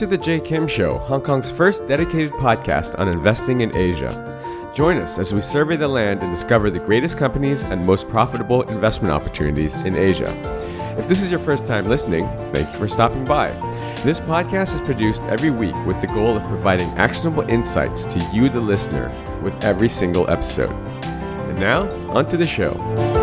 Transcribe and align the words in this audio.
to 0.00 0.06
the 0.06 0.16
Jay 0.16 0.40
Kim 0.40 0.66
Show, 0.66 0.96
Hong 0.96 1.20
Kong's 1.20 1.50
first 1.50 1.86
dedicated 1.86 2.32
podcast 2.32 2.98
on 2.98 3.06
investing 3.06 3.60
in 3.60 3.76
Asia. 3.76 4.72
Join 4.74 4.96
us 4.96 5.18
as 5.18 5.34
we 5.34 5.42
survey 5.42 5.76
the 5.76 5.88
land 5.88 6.22
and 6.22 6.32
discover 6.32 6.70
the 6.70 6.78
greatest 6.78 7.18
companies 7.18 7.64
and 7.64 7.84
most 7.84 8.08
profitable 8.08 8.62
investment 8.62 9.12
opportunities 9.12 9.74
in 9.84 9.96
Asia. 9.96 10.32
If 10.98 11.06
this 11.06 11.22
is 11.22 11.30
your 11.30 11.38
first 11.38 11.66
time 11.66 11.84
listening, 11.84 12.26
thank 12.54 12.72
you 12.72 12.78
for 12.78 12.88
stopping 12.88 13.26
by. 13.26 13.50
This 14.02 14.20
podcast 14.20 14.74
is 14.74 14.80
produced 14.80 15.20
every 15.24 15.50
week 15.50 15.76
with 15.84 16.00
the 16.00 16.06
goal 16.06 16.34
of 16.34 16.44
providing 16.44 16.88
actionable 16.92 17.42
insights 17.50 18.06
to 18.06 18.30
you, 18.32 18.48
the 18.48 18.58
listener, 18.58 19.12
with 19.42 19.62
every 19.62 19.90
single 19.90 20.30
episode. 20.30 20.70
And 20.70 21.60
now, 21.60 21.90
onto 22.08 22.38
the 22.38 22.46
show. 22.46 23.19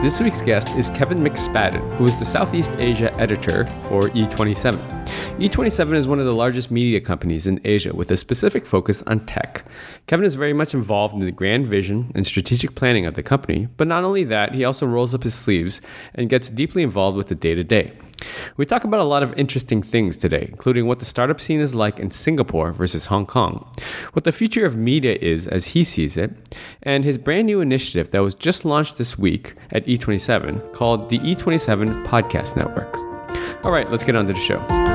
This 0.00 0.20
week's 0.20 0.42
guest 0.42 0.68
is 0.76 0.90
Kevin 0.90 1.18
McSpadden, 1.18 1.92
who 1.96 2.04
is 2.04 2.16
the 2.20 2.24
Southeast 2.24 2.70
Asia 2.78 3.12
editor 3.18 3.66
for 3.88 4.02
E27. 4.02 4.78
E27 5.40 5.94
is 5.94 6.06
one 6.06 6.20
of 6.20 6.24
the 6.24 6.32
largest 6.32 6.70
media 6.70 7.00
companies 7.00 7.48
in 7.48 7.60
Asia 7.64 7.92
with 7.92 8.08
a 8.12 8.16
specific 8.16 8.64
focus 8.64 9.02
on 9.08 9.18
tech. 9.18 9.64
Kevin 10.06 10.24
is 10.24 10.36
very 10.36 10.52
much 10.52 10.72
involved 10.72 11.14
in 11.14 11.20
the 11.20 11.32
grand 11.32 11.66
vision 11.66 12.12
and 12.14 12.24
strategic 12.24 12.76
planning 12.76 13.06
of 13.06 13.14
the 13.14 13.24
company, 13.24 13.66
but 13.76 13.88
not 13.88 14.04
only 14.04 14.22
that, 14.22 14.54
he 14.54 14.64
also 14.64 14.86
rolls 14.86 15.16
up 15.16 15.24
his 15.24 15.34
sleeves 15.34 15.80
and 16.14 16.30
gets 16.30 16.48
deeply 16.48 16.84
involved 16.84 17.16
with 17.16 17.26
the 17.26 17.34
day 17.34 17.56
to 17.56 17.64
day. 17.64 17.90
We 18.56 18.64
talk 18.64 18.84
about 18.84 19.00
a 19.00 19.04
lot 19.04 19.22
of 19.22 19.32
interesting 19.38 19.82
things 19.82 20.16
today, 20.16 20.46
including 20.48 20.86
what 20.86 20.98
the 20.98 21.04
startup 21.04 21.40
scene 21.40 21.60
is 21.60 21.74
like 21.74 21.98
in 21.98 22.10
Singapore 22.10 22.72
versus 22.72 23.06
Hong 23.06 23.26
Kong, 23.26 23.70
what 24.12 24.24
the 24.24 24.32
future 24.32 24.66
of 24.66 24.76
media 24.76 25.16
is 25.20 25.46
as 25.46 25.68
he 25.68 25.84
sees 25.84 26.16
it, 26.16 26.32
and 26.82 27.04
his 27.04 27.18
brand 27.18 27.46
new 27.46 27.60
initiative 27.60 28.10
that 28.10 28.20
was 28.20 28.34
just 28.34 28.64
launched 28.64 28.98
this 28.98 29.18
week 29.18 29.54
at 29.70 29.86
E27 29.86 30.72
called 30.72 31.08
the 31.08 31.18
E27 31.18 32.04
Podcast 32.04 32.56
Network. 32.56 32.96
All 33.64 33.72
right, 33.72 33.90
let's 33.90 34.04
get 34.04 34.16
on 34.16 34.26
to 34.26 34.32
the 34.32 34.40
show. 34.40 34.87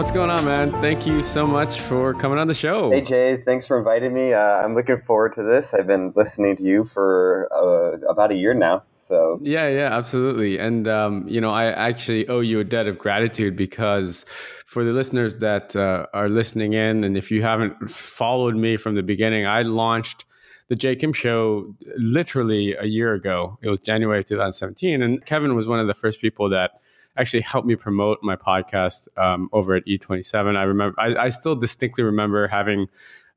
What's 0.00 0.10
going 0.10 0.30
on, 0.30 0.42
man? 0.46 0.72
Thank 0.80 1.06
you 1.06 1.22
so 1.22 1.44
much 1.46 1.78
for 1.78 2.14
coming 2.14 2.38
on 2.38 2.48
the 2.48 2.54
show. 2.54 2.90
Hey 2.90 3.02
Jay, 3.02 3.42
thanks 3.44 3.66
for 3.66 3.76
inviting 3.76 4.14
me. 4.14 4.32
Uh, 4.32 4.40
I'm 4.40 4.74
looking 4.74 4.98
forward 5.06 5.34
to 5.34 5.42
this. 5.42 5.66
I've 5.74 5.86
been 5.86 6.14
listening 6.16 6.56
to 6.56 6.62
you 6.62 6.86
for 6.86 7.50
uh, 7.52 8.10
about 8.10 8.32
a 8.32 8.34
year 8.34 8.54
now. 8.54 8.82
So 9.08 9.38
yeah, 9.42 9.68
yeah, 9.68 9.94
absolutely. 9.94 10.58
And 10.58 10.88
um, 10.88 11.28
you 11.28 11.38
know, 11.38 11.50
I 11.50 11.66
actually 11.66 12.26
owe 12.28 12.40
you 12.40 12.60
a 12.60 12.64
debt 12.64 12.86
of 12.86 12.96
gratitude 12.96 13.56
because 13.56 14.24
for 14.64 14.84
the 14.84 14.92
listeners 14.92 15.34
that 15.34 15.76
uh, 15.76 16.06
are 16.14 16.30
listening 16.30 16.72
in, 16.72 17.04
and 17.04 17.14
if 17.14 17.30
you 17.30 17.42
haven't 17.42 17.90
followed 17.90 18.56
me 18.56 18.78
from 18.78 18.94
the 18.94 19.02
beginning, 19.02 19.44
I 19.44 19.60
launched 19.60 20.24
the 20.68 20.76
Jay 20.76 20.96
Kim 20.96 21.12
Show 21.12 21.74
literally 21.98 22.74
a 22.74 22.86
year 22.86 23.12
ago. 23.12 23.58
It 23.60 23.68
was 23.68 23.80
January 23.80 24.20
of 24.20 24.24
2017, 24.24 25.02
and 25.02 25.22
Kevin 25.26 25.54
was 25.54 25.68
one 25.68 25.78
of 25.78 25.88
the 25.88 25.94
first 25.94 26.22
people 26.22 26.48
that 26.48 26.80
actually 27.16 27.42
helped 27.42 27.66
me 27.66 27.76
promote 27.76 28.18
my 28.22 28.36
podcast 28.36 29.08
um, 29.16 29.48
over 29.52 29.74
at 29.74 29.84
E27. 29.86 30.56
I 30.56 30.62
remember, 30.62 30.94
I, 30.98 31.14
I 31.16 31.28
still 31.28 31.56
distinctly 31.56 32.04
remember 32.04 32.46
having 32.46 32.88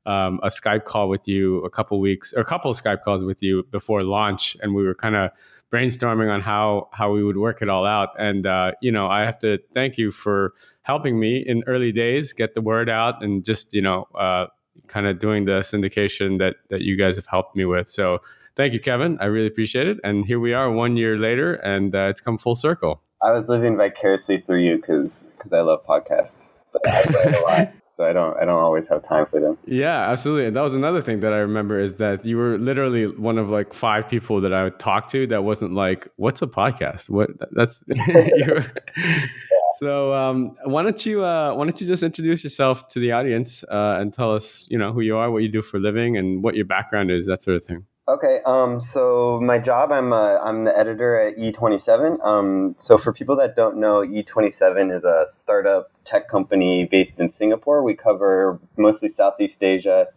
um, 0.06 0.40
a 0.42 0.48
Skype 0.48 0.84
call 0.84 1.08
with 1.08 1.26
you 1.26 1.58
a 1.64 1.70
couple 1.70 1.98
weeks, 2.00 2.32
or 2.32 2.40
a 2.40 2.44
couple 2.44 2.70
of 2.70 2.80
Skype 2.80 3.02
calls 3.02 3.24
with 3.24 3.42
you 3.42 3.64
before 3.70 4.02
launch, 4.02 4.56
and 4.62 4.74
we 4.74 4.84
were 4.84 4.94
kind 4.94 5.16
of 5.16 5.30
brainstorming 5.72 6.32
on 6.32 6.40
how 6.40 6.88
how 6.92 7.10
we 7.10 7.24
would 7.24 7.36
work 7.36 7.62
it 7.62 7.68
all 7.68 7.86
out. 7.86 8.10
And 8.18 8.46
uh, 8.46 8.72
you 8.80 8.92
know, 8.92 9.06
I 9.06 9.24
have 9.24 9.38
to 9.40 9.58
thank 9.72 9.98
you 9.98 10.10
for 10.10 10.52
helping 10.82 11.18
me 11.18 11.38
in 11.38 11.64
early 11.66 11.92
days 11.92 12.32
get 12.32 12.54
the 12.54 12.60
word 12.60 12.90
out 12.90 13.22
and 13.22 13.44
just 13.44 13.72
you 13.72 13.80
know, 13.80 14.06
uh, 14.14 14.46
kind 14.88 15.06
of 15.06 15.18
doing 15.18 15.46
the 15.46 15.60
syndication 15.60 16.38
that 16.38 16.56
that 16.68 16.82
you 16.82 16.96
guys 16.96 17.16
have 17.16 17.26
helped 17.26 17.56
me 17.56 17.64
with. 17.64 17.88
So. 17.88 18.20
Thank 18.56 18.72
you, 18.72 18.78
Kevin. 18.78 19.18
I 19.20 19.24
really 19.24 19.48
appreciate 19.48 19.88
it. 19.88 19.98
And 20.04 20.24
here 20.24 20.38
we 20.38 20.52
are, 20.54 20.70
one 20.70 20.96
year 20.96 21.18
later, 21.18 21.54
and 21.54 21.92
uh, 21.92 22.02
it's 22.02 22.20
come 22.20 22.38
full 22.38 22.54
circle. 22.54 23.02
I 23.24 23.32
was 23.32 23.48
living 23.48 23.76
vicariously 23.76 24.42
through 24.42 24.60
you 24.60 24.76
because 24.76 25.10
because 25.36 25.52
I 25.52 25.60
love 25.60 25.84
podcasts. 25.86 26.30
But 26.72 26.88
I 26.88 27.02
write 27.02 27.34
a 27.34 27.40
lot. 27.40 27.72
So 27.96 28.02
I 28.02 28.12
don't 28.12 28.36
I 28.38 28.44
don't 28.44 28.60
always 28.60 28.88
have 28.88 29.06
time 29.06 29.24
for 29.26 29.38
them. 29.38 29.56
Yeah, 29.66 30.10
absolutely. 30.10 30.46
And 30.46 30.56
that 30.56 30.62
was 30.62 30.74
another 30.74 31.00
thing 31.00 31.20
that 31.20 31.32
I 31.32 31.36
remember 31.36 31.78
is 31.78 31.94
that 31.94 32.24
you 32.24 32.36
were 32.36 32.58
literally 32.58 33.06
one 33.06 33.38
of 33.38 33.50
like 33.50 33.72
five 33.72 34.08
people 34.08 34.40
that 34.40 34.52
I 34.52 34.64
would 34.64 34.80
talk 34.80 35.08
to 35.10 35.28
that 35.28 35.44
wasn't 35.44 35.74
like, 35.74 36.08
"What's 36.16 36.42
a 36.42 36.48
podcast?" 36.48 37.08
What 37.08 37.30
that's. 37.52 37.84
So 39.78 40.14
um, 40.14 40.56
why 40.64 40.82
don't 40.82 41.04
you 41.04 41.24
uh, 41.24 41.52
why 41.54 41.64
don't 41.64 41.80
you 41.80 41.86
just 41.86 42.02
introduce 42.02 42.44
yourself 42.44 42.88
to 42.88 43.00
the 43.00 43.12
audience 43.12 43.64
uh, 43.64 43.98
and 43.98 44.12
tell 44.12 44.32
us 44.32 44.66
you 44.70 44.78
know 44.78 44.92
who 44.92 45.00
you 45.00 45.16
are, 45.16 45.30
what 45.30 45.42
you 45.42 45.48
do 45.48 45.62
for 45.62 45.78
a 45.78 45.80
living, 45.80 46.16
and 46.16 46.42
what 46.42 46.54
your 46.54 46.64
background 46.64 47.10
is, 47.10 47.26
that 47.26 47.42
sort 47.42 47.56
of 47.56 47.64
thing. 47.64 47.84
Okay, 48.06 48.40
um, 48.44 48.82
so 48.82 49.40
my 49.42 49.58
job, 49.58 49.90
I'm 49.90 50.12
uh, 50.12 50.36
I'm 50.36 50.64
the 50.64 50.76
editor 50.76 51.18
at 51.18 51.38
E27. 51.38 52.22
Um, 52.22 52.76
so 52.78 52.98
for 52.98 53.14
people 53.14 53.36
that 53.36 53.56
don't 53.56 53.78
know, 53.78 54.02
E27 54.02 54.94
is 54.94 55.04
a 55.04 55.24
startup 55.30 55.90
tech 56.04 56.28
company 56.28 56.84
based 56.84 57.18
in 57.18 57.30
Singapore. 57.30 57.82
We 57.82 57.94
cover 57.94 58.60
mostly 58.76 59.08
Southeast 59.08 59.62
Asia. 59.62 60.08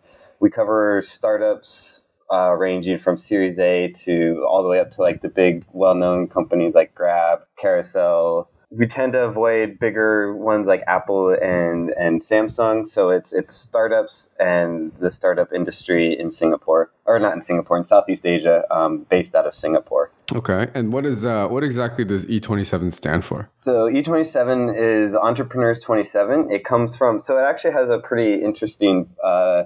We 0.42 0.50
cover 0.50 1.02
startups 1.02 2.02
uh, 2.30 2.56
ranging 2.58 3.00
from 3.00 3.18
Series 3.18 3.58
A 3.58 3.94
to 4.04 4.46
all 4.46 4.64
the 4.64 4.70
way 4.70 4.82
up 4.82 4.92
to 4.92 5.02
like 5.02 5.22
the 5.22 5.30
big, 5.30 5.64
well-known 5.72 6.28
companies 6.28 6.74
like 6.74 6.94
Grab, 6.94 7.40
Carousell, 7.58 8.48
we 8.70 8.88
tend 8.88 9.14
to 9.14 9.20
avoid 9.20 9.80
bigger 9.80 10.36
ones 10.36 10.68
like 10.68 10.84
Apple 10.88 11.30
and, 11.30 11.92
and 11.92 12.22
Samsung. 12.24 12.92
So 12.92 13.10
it's 13.10 13.32
it's 13.32 13.56
startups 13.56 14.30
and 14.40 14.92
the 15.00 15.12
startup 15.12 15.54
industry 15.54 16.18
in 16.20 16.32
Singapore, 16.32 16.92
or 17.08 17.20
not 17.20 17.36
in 17.36 17.42
Singapore, 17.42 17.78
in 17.78 17.88
Southeast 17.88 18.26
Asia, 18.26 18.64
um, 18.70 19.06
based 19.10 19.34
out 19.34 19.48
of 19.48 19.56
Singapore. 19.56 20.12
Okay, 20.36 20.68
and 20.74 20.92
what 20.92 21.06
is 21.06 21.26
uh, 21.26 21.48
what 21.48 21.64
exactly 21.64 22.04
does 22.04 22.26
E27 22.26 22.94
stand 22.94 23.24
for? 23.24 23.50
So 23.62 23.90
E27 23.90 24.76
is 24.78 25.16
Entrepreneurs 25.16 25.80
27. 25.80 26.52
It 26.52 26.66
comes 26.66 26.96
from 26.98 27.22
so 27.22 27.38
it 27.38 27.44
actually 27.44 27.74
has 27.74 27.90
a 27.90 28.00
pretty 28.00 28.44
interesting. 28.44 29.10
Uh, 29.24 29.64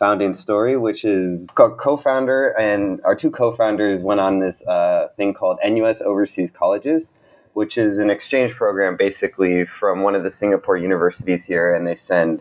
founding 0.00 0.32
story, 0.32 0.78
which 0.78 1.04
is 1.04 1.46
co-founder 1.54 2.58
and 2.58 3.02
our 3.04 3.14
two 3.14 3.30
co-founders 3.30 4.02
went 4.02 4.18
on 4.18 4.40
this 4.40 4.62
uh, 4.62 5.08
thing 5.18 5.34
called 5.34 5.58
NUS 5.62 6.00
Overseas 6.00 6.50
Colleges, 6.50 7.10
which 7.52 7.76
is 7.76 7.98
an 7.98 8.08
exchange 8.08 8.54
program 8.54 8.96
basically 8.96 9.66
from 9.66 10.02
one 10.02 10.14
of 10.14 10.22
the 10.22 10.30
Singapore 10.30 10.78
universities 10.78 11.44
here, 11.44 11.74
and 11.74 11.86
they 11.86 11.96
send 11.96 12.40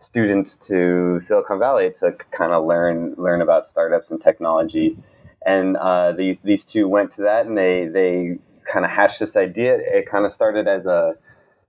students 0.00 0.56
to 0.68 1.20
Silicon 1.20 1.58
Valley 1.58 1.92
to 2.00 2.12
kind 2.30 2.52
of 2.52 2.64
learn 2.66 3.14
learn 3.16 3.42
about 3.42 3.66
startups 3.66 4.10
and 4.10 4.20
technology. 4.20 4.96
And 5.44 5.76
uh, 5.76 6.12
these 6.12 6.36
these 6.44 6.64
two 6.64 6.88
went 6.88 7.12
to 7.12 7.22
that, 7.22 7.46
and 7.46 7.56
they 7.56 7.86
they 7.86 8.38
kind 8.70 8.84
of 8.84 8.90
hatched 8.90 9.20
this 9.20 9.36
idea. 9.36 9.76
It 9.76 10.08
kind 10.10 10.24
of 10.24 10.32
started 10.32 10.68
as 10.68 10.86
a 10.86 11.14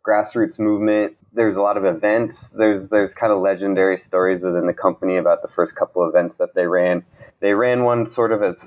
grassroots 0.05 0.59
movement. 0.59 1.15
There's 1.33 1.55
a 1.55 1.61
lot 1.61 1.77
of 1.77 1.85
events. 1.85 2.49
There's 2.49 2.89
there's 2.89 3.13
kind 3.13 3.31
of 3.31 3.41
legendary 3.41 3.97
stories 3.97 4.41
within 4.41 4.65
the 4.65 4.73
company 4.73 5.17
about 5.17 5.41
the 5.41 5.47
first 5.47 5.75
couple 5.75 6.07
events 6.07 6.37
that 6.37 6.55
they 6.55 6.65
ran. 6.65 7.05
They 7.39 7.53
ran 7.53 7.83
one 7.83 8.07
sort 8.07 8.31
of 8.31 8.41
as 8.41 8.57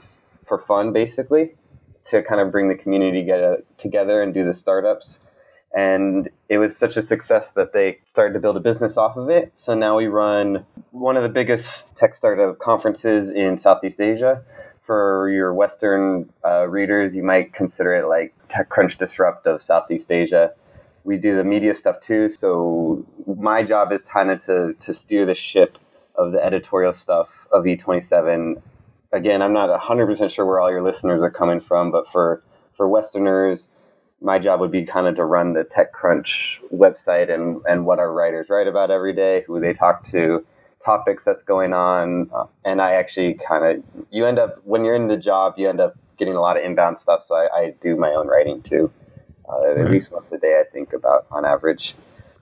for 0.47 0.59
fun, 0.59 0.93
basically, 0.93 1.55
to 2.07 2.23
kind 2.23 2.41
of 2.41 2.51
bring 2.51 2.69
the 2.69 2.75
community 2.75 3.25
get, 3.25 3.65
together 3.79 4.23
and 4.23 4.35
do 4.35 4.45
the 4.45 4.55
startups. 4.55 5.19
And 5.75 6.29
it 6.49 6.59
was 6.59 6.77
such 6.77 6.97
a 6.97 7.03
success 7.07 7.53
that 7.53 7.73
they 7.73 7.99
started 8.11 8.35
to 8.35 8.41
build 8.41 8.57
a 8.57 8.61
business 8.61 8.97
off 8.97 9.17
of 9.17 9.31
it. 9.31 9.53
So 9.57 9.75
now 9.75 9.97
we 9.97 10.07
run 10.07 10.67
one 10.91 11.17
of 11.17 11.23
the 11.23 11.29
biggest 11.29 11.97
tech 11.97 12.15
startup 12.15 12.59
conferences 12.59 13.31
in 13.31 13.59
Southeast 13.59 14.01
Asia. 14.01 14.43
For 14.87 15.31
your 15.31 15.55
Western 15.55 16.31
uh, 16.45 16.67
readers, 16.69 17.15
you 17.15 17.23
might 17.23 17.55
consider 17.55 17.95
it 17.95 18.07
like 18.07 18.35
TechCrunch 18.51 18.99
Disrupt 18.99 19.47
of 19.47 19.63
Southeast 19.63 20.11
Asia. 20.11 20.53
We 21.05 21.17
do 21.17 21.37
the 21.37 21.45
media 21.45 21.75
stuff 21.75 22.01
too. 22.01 22.29
So 22.29 23.07
my 23.27 23.63
job 23.63 23.93
is 23.93 24.03
kind 24.03 24.31
of 24.31 24.45
to, 24.45 24.75
to 24.81 24.93
steer 24.93 25.25
the 25.25 25.35
ship 25.35 25.79
of 26.17 26.33
the 26.33 26.45
editorial 26.45 26.93
stuff 26.93 27.29
of 27.51 27.65
E27 27.65 28.61
again, 29.13 29.43
I'm 29.43 29.53
not 29.53 29.69
100% 29.79 30.31
sure 30.31 30.47
where 30.47 30.61
all 30.61 30.71
your 30.71 30.83
listeners 30.83 31.23
are 31.23 31.31
coming 31.31 31.61
from, 31.61 31.91
but 31.93 32.07
for, 32.11 32.43
for 32.77 32.89
Westerners, 32.89 33.69
my 34.23 34.39
job 34.39 34.61
would 34.61 34.71
be 34.71 34.85
kind 34.85 35.07
of 35.07 35.17
to 35.17 35.25
run 35.25 35.53
the 35.53 35.65
TechCrunch 35.65 36.59
website 36.73 37.33
and, 37.33 37.61
and 37.69 37.85
what 37.85 37.99
our 37.99 38.13
writers 38.13 38.49
write 38.49 38.69
about 38.69 38.91
every 38.91 39.13
day, 39.13 39.43
who 39.47 39.61
they 39.61 39.73
talk 39.73 40.05
to, 40.11 40.45
topics 40.85 41.25
that's 41.25 41.43
going 41.43 41.73
on. 41.73 42.31
And 42.65 42.81
I 42.81 42.93
actually 42.93 43.35
kind 43.35 43.65
of, 43.65 44.07
you 44.11 44.25
end 44.25 44.39
up, 44.39 44.57
when 44.65 44.85
you're 44.85 44.95
in 44.95 45.09
the 45.09 45.17
job, 45.17 45.55
you 45.57 45.69
end 45.69 45.81
up 45.81 45.97
getting 46.19 46.35
a 46.35 46.41
lot 46.41 46.57
of 46.57 46.65
inbound 46.65 46.99
stuff. 46.99 47.25
So 47.27 47.35
I, 47.35 47.49
I 47.55 47.75
do 47.81 47.97
my 47.97 48.11
own 48.11 48.29
writing 48.29 48.63
too, 48.63 48.91
uh, 49.49 49.73
at 49.81 49.91
least 49.91 50.13
once 50.13 50.31
a 50.33 50.39
day, 50.39 50.61
I 50.61 50.71
think 50.71 50.93
about 50.93 51.27
on 51.31 51.45
average. 51.45 51.95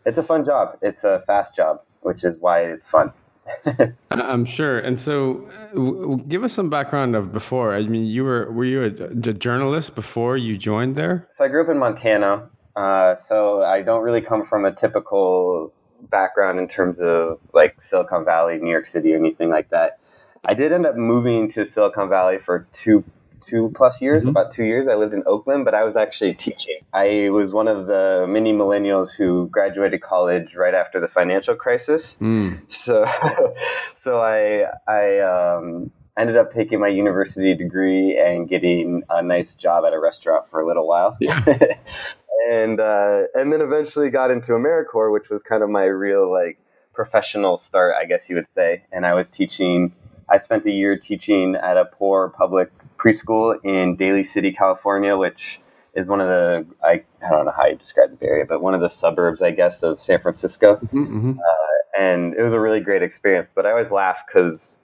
It's 0.04 0.18
a 0.18 0.22
fun 0.22 0.44
job. 0.44 0.78
It's 0.82 1.04
a 1.04 1.22
fast 1.26 1.54
job, 1.54 1.82
which 2.02 2.24
is 2.24 2.38
why 2.40 2.60
it's 2.60 2.88
fun. 2.88 3.12
I'm 4.10 4.44
sure. 4.44 4.78
And 4.78 4.98
so, 4.98 5.48
uh, 5.76 6.16
give 6.28 6.44
us 6.44 6.52
some 6.52 6.70
background 6.70 7.16
of 7.16 7.32
before. 7.32 7.74
I 7.74 7.82
mean, 7.82 8.06
you 8.06 8.24
were 8.24 8.50
were 8.52 8.64
you 8.64 8.82
a, 8.82 8.86
a 8.86 9.32
journalist 9.32 9.94
before 9.94 10.36
you 10.36 10.56
joined 10.56 10.96
there? 10.96 11.28
So 11.36 11.44
I 11.44 11.48
grew 11.48 11.62
up 11.62 11.70
in 11.70 11.78
Montana. 11.78 12.48
Uh, 12.76 13.16
so 13.26 13.62
I 13.62 13.82
don't 13.82 14.02
really 14.02 14.20
come 14.20 14.46
from 14.46 14.64
a 14.64 14.72
typical 14.72 15.72
background 16.08 16.58
in 16.58 16.68
terms 16.68 16.98
of 17.00 17.38
like 17.52 17.76
Silicon 17.82 18.24
Valley, 18.24 18.58
New 18.58 18.70
York 18.70 18.86
City, 18.86 19.12
or 19.12 19.18
anything 19.18 19.50
like 19.50 19.70
that. 19.70 19.98
I 20.44 20.54
did 20.54 20.72
end 20.72 20.86
up 20.86 20.96
moving 20.96 21.52
to 21.52 21.66
Silicon 21.66 22.08
Valley 22.08 22.38
for 22.38 22.66
two 22.72 23.04
two 23.46 23.72
plus 23.74 24.00
years, 24.00 24.20
mm-hmm. 24.20 24.30
about 24.30 24.52
two 24.52 24.64
years. 24.64 24.88
I 24.88 24.94
lived 24.94 25.14
in 25.14 25.22
Oakland, 25.26 25.64
but 25.64 25.74
I 25.74 25.84
was 25.84 25.96
actually 25.96 26.34
teaching. 26.34 26.78
I 26.92 27.28
was 27.30 27.52
one 27.52 27.68
of 27.68 27.86
the 27.86 28.26
many 28.28 28.52
millennials 28.52 29.08
who 29.16 29.48
graduated 29.48 30.02
college 30.02 30.54
right 30.54 30.74
after 30.74 31.00
the 31.00 31.08
financial 31.08 31.54
crisis. 31.54 32.16
Mm. 32.20 32.60
So, 32.72 33.04
so 34.02 34.20
I 34.20 34.66
I 34.86 35.18
um, 35.20 35.90
ended 36.18 36.36
up 36.36 36.52
taking 36.52 36.80
my 36.80 36.88
university 36.88 37.54
degree 37.54 38.18
and 38.18 38.48
getting 38.48 39.02
a 39.08 39.22
nice 39.22 39.54
job 39.54 39.84
at 39.86 39.92
a 39.92 39.98
restaurant 39.98 40.50
for 40.50 40.60
a 40.60 40.66
little 40.66 40.86
while. 40.86 41.16
Yeah. 41.20 41.44
and 42.50 42.80
uh, 42.80 43.22
and 43.34 43.52
then 43.52 43.60
eventually 43.60 44.10
got 44.10 44.30
into 44.30 44.52
AmeriCorps, 44.52 45.12
which 45.12 45.28
was 45.30 45.42
kind 45.42 45.62
of 45.62 45.70
my 45.70 45.84
real 45.84 46.30
like 46.30 46.58
professional 46.92 47.62
start, 47.66 47.94
I 48.00 48.06
guess 48.06 48.28
you 48.28 48.36
would 48.36 48.48
say. 48.48 48.84
And 48.92 49.06
I 49.06 49.14
was 49.14 49.28
teaching. 49.28 49.92
I 50.28 50.38
spent 50.38 50.64
a 50.66 50.70
year 50.70 50.96
teaching 50.96 51.56
at 51.56 51.76
a 51.76 51.86
poor 51.86 52.28
public 52.28 52.70
preschool 53.02 53.56
in 53.64 53.96
Daly 53.96 54.24
City, 54.24 54.52
California, 54.52 55.16
which 55.16 55.60
is 55.94 56.06
one 56.06 56.20
of 56.20 56.28
the 56.28 56.66
I, 56.84 57.02
I 57.24 57.30
don't 57.30 57.44
know 57.46 57.52
how 57.56 57.66
you 57.66 57.76
describe 57.76 58.18
the 58.18 58.26
area, 58.26 58.44
but 58.48 58.62
one 58.62 58.74
of 58.74 58.80
the 58.80 58.90
suburbs, 58.90 59.42
I 59.42 59.50
guess, 59.50 59.82
of 59.82 60.00
San 60.00 60.20
Francisco. 60.20 60.76
Mm-hmm, 60.76 61.16
mm-hmm. 61.16 61.30
Uh, 61.38 62.00
and 62.00 62.34
it 62.34 62.42
was 62.42 62.52
a 62.52 62.60
really 62.60 62.80
great 62.80 63.02
experience. 63.02 63.50
But 63.54 63.66
I 63.66 63.70
always 63.70 63.90
laugh 63.90 64.18
because 64.26 64.78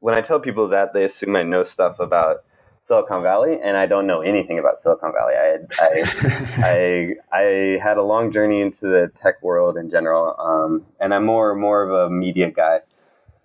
when 0.00 0.14
I 0.14 0.20
tell 0.20 0.40
people 0.40 0.68
that, 0.68 0.92
they 0.92 1.04
assume 1.04 1.36
I 1.36 1.42
know 1.42 1.64
stuff 1.64 1.98
about 1.98 2.44
Silicon 2.84 3.22
Valley, 3.22 3.58
and 3.62 3.76
I 3.76 3.86
don't 3.86 4.06
know 4.06 4.20
anything 4.20 4.58
about 4.58 4.82
Silicon 4.82 5.12
Valley. 5.12 5.34
I 5.34 5.58
I, 5.78 7.14
I, 7.32 7.38
I 7.38 7.78
had 7.82 7.96
a 7.96 8.02
long 8.02 8.32
journey 8.32 8.60
into 8.60 8.86
the 8.86 9.10
tech 9.22 9.42
world 9.42 9.76
in 9.76 9.90
general, 9.90 10.34
um, 10.38 10.84
and 11.00 11.14
I'm 11.14 11.24
more 11.24 11.54
more 11.54 11.82
of 11.82 11.90
a 11.90 12.12
media 12.12 12.50
guy, 12.50 12.80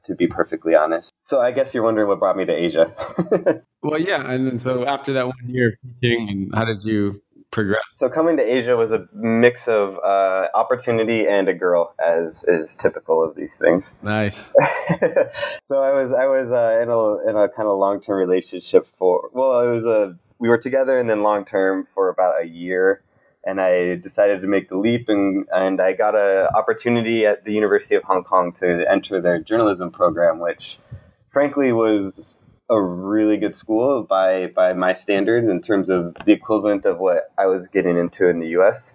to 0.07 0.15
be 0.15 0.27
perfectly 0.27 0.75
honest. 0.75 1.13
So 1.21 1.39
I 1.39 1.51
guess 1.51 1.73
you're 1.73 1.83
wondering 1.83 2.07
what 2.07 2.19
brought 2.19 2.37
me 2.37 2.45
to 2.45 2.53
Asia. 2.53 2.93
well, 3.83 3.99
yeah, 3.99 4.29
and 4.29 4.47
then 4.47 4.59
so 4.59 4.85
after 4.85 5.13
that 5.13 5.27
one 5.27 5.35
year 5.47 5.69
of 5.69 6.01
teaching, 6.01 6.29
and 6.29 6.51
how 6.55 6.65
did 6.65 6.83
you 6.83 7.21
progress? 7.51 7.81
So 7.99 8.09
coming 8.09 8.37
to 8.37 8.43
Asia 8.43 8.75
was 8.75 8.91
a 8.91 9.07
mix 9.15 9.67
of 9.67 9.97
uh, 9.97 10.47
opportunity 10.53 11.25
and 11.27 11.47
a 11.47 11.53
girl, 11.53 11.93
as 12.03 12.43
is 12.47 12.75
typical 12.75 13.23
of 13.23 13.35
these 13.35 13.53
things. 13.53 13.89
Nice. 14.01 14.37
so 15.67 15.81
I 15.81 15.91
was 15.93 16.11
I 16.11 16.25
was 16.25 16.51
uh, 16.51 16.81
in 16.81 16.89
a 16.89 17.29
in 17.29 17.35
a 17.35 17.49
kind 17.49 17.67
of 17.67 17.77
long 17.77 18.01
term 18.01 18.17
relationship 18.17 18.87
for 18.97 19.29
well, 19.33 19.61
it 19.61 19.73
was 19.73 19.83
a 19.83 20.17
we 20.39 20.49
were 20.49 20.57
together 20.57 20.99
and 20.99 21.09
then 21.09 21.23
long 21.23 21.45
term 21.45 21.87
for 21.93 22.09
about 22.09 22.41
a 22.41 22.45
year. 22.45 23.01
And 23.47 23.61
I 23.61 23.95
decided 23.95 24.41
to 24.41 24.47
make 24.47 24.67
the 24.67 24.77
leap, 24.77 25.07
and, 25.07 25.45
and 25.53 25.79
I 25.79 25.93
got 25.93 26.15
an 26.15 26.47
opportunity 26.53 27.25
at 27.25 27.45
the 27.45 27.53
University 27.53 27.95
of 27.95 28.03
Hong 28.03 28.25
Kong 28.25 28.51
to 28.59 28.83
enter 28.91 29.21
their 29.21 29.39
journalism 29.39 29.89
program, 29.89 30.39
which 30.39 30.77
frankly 31.31 31.71
was 31.71 32.37
a 32.69 32.81
really 32.81 33.37
good 33.37 33.55
school 33.55 34.03
by 34.03 34.47
by 34.47 34.73
my 34.73 34.93
standards 34.93 35.47
in 35.47 35.61
terms 35.61 35.89
of 35.89 36.13
the 36.25 36.33
equivalent 36.33 36.85
of 36.85 36.97
what 36.99 37.31
I 37.37 37.45
was 37.45 37.69
getting 37.69 37.97
into 37.97 38.27
in 38.27 38.39
the 38.39 38.49
U.S. 38.59 38.91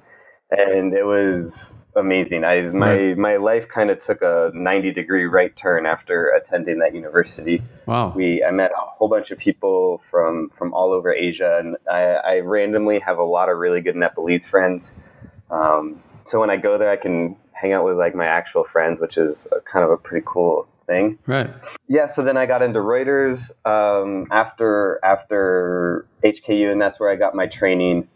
And 0.50 0.93
it 0.93 1.04
was 1.04 1.75
amazing. 1.97 2.44
I 2.44 2.62
my 2.62 3.15
my 3.15 3.37
life 3.37 3.69
kind 3.69 3.91
of 3.91 4.05
took 4.05 4.23
a 4.23 4.50
90 4.55 4.93
degree 4.93 5.25
right 5.25 5.55
turn 5.56 5.87
after 5.87 6.29
attending 6.29 6.79
that 6.79 6.94
university. 6.94 7.62
Wow. 7.87 8.12
We 8.15 8.44
I 8.44 8.50
met 8.50 8.71
a 8.73 8.81
whole 8.81 9.09
bunch 9.09 9.31
of 9.31 9.39
people 9.39 10.03
from 10.11 10.50
from 10.56 10.73
all 10.75 10.93
over 10.93 11.12
Asia, 11.12 11.59
and 11.59 11.77
I, 11.91 12.03
I 12.03 12.39
randomly 12.41 12.99
have 13.00 13.19
a 13.19 13.25
lot 13.25 13.49
of 13.49 13.59
really 13.59 13.81
good 13.81 13.97
Nepalese 13.97 14.47
friends. 14.47 14.91
Um, 15.50 16.03
so 16.25 16.41
when 16.41 16.50
I 16.50 16.56
go 16.56 16.79
there, 16.79 16.91
I 16.91 16.97
can 16.97 17.37
hang 17.53 17.73
out 17.73 17.85
with 17.85 17.97
like 17.97 18.15
my 18.15 18.27
actual 18.27 18.65
friends, 18.65 19.00
which 19.00 19.17
is 19.17 19.47
a, 19.53 19.61
kind 19.61 19.85
of 19.85 19.91
a 19.91 19.97
pretty 19.97 20.25
cool 20.27 20.67
thing. 20.87 21.19
Right. 21.27 21.50
Yeah. 21.88 22.06
So 22.06 22.23
then 22.23 22.37
I 22.37 22.47
got 22.47 22.62
into 22.62 22.81
Reuters 22.81 23.41
um, 23.67 24.29
after 24.31 25.00
after 25.05 26.06
HKU, 26.25 26.71
and 26.71 26.81
that's 26.81 26.99
where 26.99 27.11
I 27.11 27.17
got 27.17 27.35
my 27.35 27.47
training. 27.47 28.09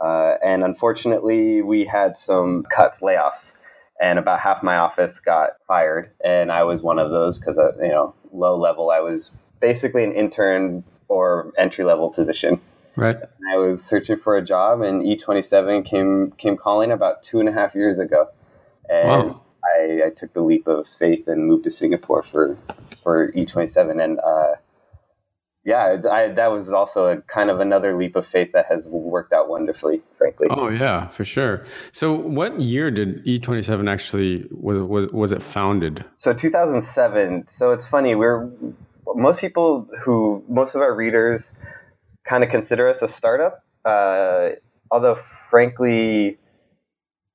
Uh, 0.00 0.34
and 0.42 0.62
unfortunately, 0.62 1.62
we 1.62 1.84
had 1.84 2.16
some 2.16 2.64
cuts, 2.64 3.00
layoffs, 3.00 3.52
and 4.00 4.18
about 4.18 4.40
half 4.40 4.62
my 4.62 4.76
office 4.76 5.18
got 5.18 5.50
fired, 5.66 6.10
and 6.24 6.52
I 6.52 6.62
was 6.62 6.82
one 6.82 6.98
of 6.98 7.10
those 7.10 7.38
because 7.38 7.58
uh, 7.58 7.72
you 7.80 7.88
know 7.88 8.14
low 8.32 8.56
level. 8.58 8.90
I 8.90 9.00
was 9.00 9.30
basically 9.60 10.04
an 10.04 10.12
intern 10.12 10.84
or 11.08 11.52
entry 11.58 11.84
level 11.84 12.10
position. 12.10 12.60
Right. 12.96 13.16
And 13.16 13.52
I 13.52 13.56
was 13.56 13.82
searching 13.84 14.18
for 14.18 14.36
a 14.36 14.44
job, 14.44 14.82
and 14.82 15.02
E27 15.02 15.84
came 15.84 16.32
came 16.32 16.56
calling 16.56 16.92
about 16.92 17.22
two 17.22 17.40
and 17.40 17.48
a 17.48 17.52
half 17.52 17.74
years 17.74 17.98
ago, 17.98 18.28
and 18.88 19.08
wow. 19.08 19.40
I, 19.64 20.02
I, 20.06 20.10
took 20.10 20.32
the 20.32 20.40
leap 20.40 20.66
of 20.66 20.86
faith 20.98 21.28
and 21.28 21.46
moved 21.46 21.64
to 21.64 21.70
Singapore 21.70 22.24
for 22.24 22.56
for 23.02 23.30
E27, 23.32 24.02
and 24.02 24.18
uh, 24.20 24.54
yeah, 25.68 26.00
I, 26.10 26.28
that 26.28 26.46
was 26.46 26.72
also 26.72 27.08
a 27.08 27.20
kind 27.20 27.50
of 27.50 27.60
another 27.60 27.94
leap 27.94 28.16
of 28.16 28.26
faith 28.26 28.52
that 28.54 28.64
has 28.70 28.86
worked 28.86 29.34
out 29.34 29.50
wonderfully, 29.50 30.00
frankly. 30.16 30.46
Oh 30.48 30.70
yeah, 30.70 31.08
for 31.08 31.26
sure. 31.26 31.62
So, 31.92 32.14
what 32.14 32.58
year 32.58 32.90
did 32.90 33.22
E27 33.26 33.86
actually 33.86 34.48
was 34.50 34.80
was 34.80 35.08
was 35.08 35.30
it 35.30 35.42
founded? 35.42 36.06
So 36.16 36.32
2007. 36.32 37.48
So 37.50 37.72
it's 37.72 37.86
funny. 37.86 38.14
We're 38.14 38.50
most 39.14 39.40
people 39.40 39.86
who 40.02 40.42
most 40.48 40.74
of 40.74 40.80
our 40.80 40.94
readers 40.94 41.52
kind 42.26 42.42
of 42.42 42.48
consider 42.48 42.88
us 42.88 43.02
a 43.02 43.08
startup, 43.08 43.62
uh, 43.84 44.52
although 44.90 45.18
frankly 45.50 46.38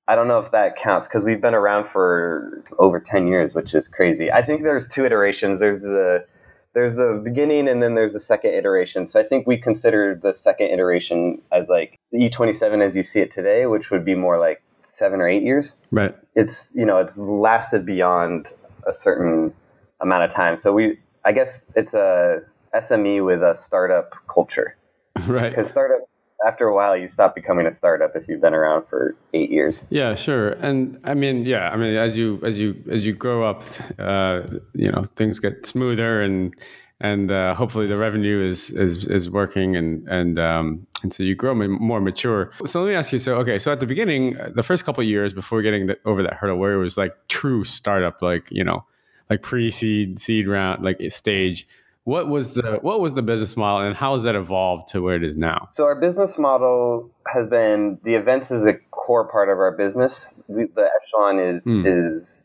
I 0.08 0.16
don't 0.16 0.28
know 0.28 0.40
if 0.40 0.50
that 0.54 0.76
counts 0.76 1.08
because 1.08 1.24
we've 1.24 1.40
been 1.40 1.54
around 1.54 1.92
for 1.92 2.64
over 2.80 3.00
10 3.00 3.28
years, 3.28 3.54
which 3.54 3.76
is 3.76 3.88
crazy. 3.88 4.32
I 4.32 4.44
think 4.44 4.64
there's 4.64 4.88
two 4.88 5.06
iterations. 5.06 5.60
There's 5.60 5.82
the 5.84 6.26
there's 6.74 6.94
the 6.94 7.22
beginning 7.24 7.68
and 7.68 7.82
then 7.82 7.96
there's 7.96 8.14
the 8.14 8.20
second 8.20 8.54
iteration. 8.54 9.08
So 9.08 9.20
I 9.20 9.24
think 9.24 9.46
we 9.46 9.58
consider 9.58 10.20
the 10.22 10.34
second 10.34 10.68
iteration 10.68 11.42
as 11.52 11.68
like 11.70 12.00
the 12.12 12.30
E27 12.30 12.82
as 12.82 12.96
you 12.96 13.04
see 13.04 13.20
it 13.20 13.32
today, 13.32 13.66
which 13.66 13.92
would 13.92 14.04
be 14.04 14.16
more 14.16 14.40
like 14.40 14.64
seven 14.88 15.22
or 15.22 15.28
eight 15.28 15.44
years. 15.44 15.76
Right. 15.92 16.16
It's 16.36 16.70
you 16.74 16.86
know 16.86 16.98
it's 16.98 17.16
lasted 17.18 17.86
beyond 17.86 18.48
a 18.88 18.94
certain 18.94 19.54
amount 20.02 20.24
of 20.24 20.32
time. 20.32 20.58
So 20.58 20.74
we 20.74 21.00
I 21.26 21.32
guess 21.32 21.62
it's 21.76 21.94
a 21.94 22.42
SME 22.76 23.26
with 23.26 23.42
a 23.44 23.56
startup 23.56 24.14
culture. 24.28 24.78
Right. 25.28 25.52
Because 25.52 25.70
startup 25.70 26.10
after 26.46 26.68
a 26.68 26.76
while 26.76 26.96
you 26.96 27.10
stop 27.14 27.36
becoming 27.36 27.66
a 27.66 27.72
startup 27.72 28.16
if 28.16 28.28
you've 28.28 28.42
been 28.42 28.54
around 28.54 28.86
for 28.88 29.16
eight 29.34 29.50
years 29.50 29.86
yeah 29.90 30.16
sure 30.16 30.50
and 30.54 31.00
i 31.04 31.14
mean 31.14 31.46
yeah 31.46 31.70
i 31.70 31.76
mean 31.76 31.96
as 31.96 32.18
you 32.18 32.40
as 32.44 32.60
you 32.60 32.76
as 32.92 33.06
you 33.06 33.14
grow 33.14 33.44
up 33.44 33.64
uh, 34.00 34.42
you 34.74 34.92
know 34.92 35.04
things 35.16 35.40
get 35.40 35.66
smoother 35.66 36.22
and 36.22 36.56
and 37.04 37.32
uh, 37.32 37.54
hopefully 37.54 37.86
the 37.86 37.98
revenue 37.98 38.42
is 38.42 38.70
is 38.72 39.06
is 39.08 39.30
working 39.30 39.76
and 39.76 40.08
and 40.08 40.40
um, 40.40 40.88
and 41.04 41.14
so 41.14 41.22
you 41.22 41.36
grow 41.36 41.54
more 41.54 42.00
mature. 42.00 42.52
So 42.66 42.82
let 42.82 42.90
me 42.90 42.96
ask 42.96 43.12
you. 43.12 43.20
So 43.20 43.36
okay, 43.36 43.60
so 43.60 43.72
at 43.72 43.82
the 43.82 43.86
beginning, 43.86 44.38
the 44.56 44.64
first 44.64 44.86
couple 44.86 45.04
years 45.04 45.34
before 45.34 45.62
getting 45.62 45.88
the, 45.88 46.00
over 46.06 46.24
that 46.24 46.34
hurdle, 46.36 46.58
where 46.58 46.74
it 46.74 46.78
was 46.78 46.98
like 46.98 47.14
true 47.28 47.66
startup, 47.66 48.22
like 48.22 48.50
you 48.50 48.64
know, 48.64 48.86
like 49.30 49.42
pre-seed, 49.42 50.20
seed 50.20 50.48
round, 50.48 50.84
like 50.84 51.00
stage 51.10 51.68
what 52.06 52.28
was 52.28 52.56
the 52.56 52.80
what 52.82 53.00
was 53.00 53.14
the 53.14 53.22
business 53.22 53.56
model 53.56 53.88
and 53.88 53.96
how 53.96 54.14
has 54.14 54.24
that 54.24 54.36
evolved 54.36 54.90
to 54.90 55.02
where 55.02 55.16
it 55.16 55.24
is 55.24 55.38
now? 55.38 55.70
So 55.72 55.86
our 55.86 55.96
business 55.96 56.38
model 56.38 57.10
has 57.28 57.48
been 57.48 57.98
the 58.04 58.16
events 58.16 58.52
is 58.52 58.66
a 58.66 58.74
core 58.92 59.28
part 59.30 59.50
of 59.50 59.58
our 59.58 59.72
business. 59.72 60.28
The, 60.50 60.68
the 60.76 60.90
Echelon 61.02 61.40
is 61.40 61.66
mm. 61.66 61.84
is 61.86 62.44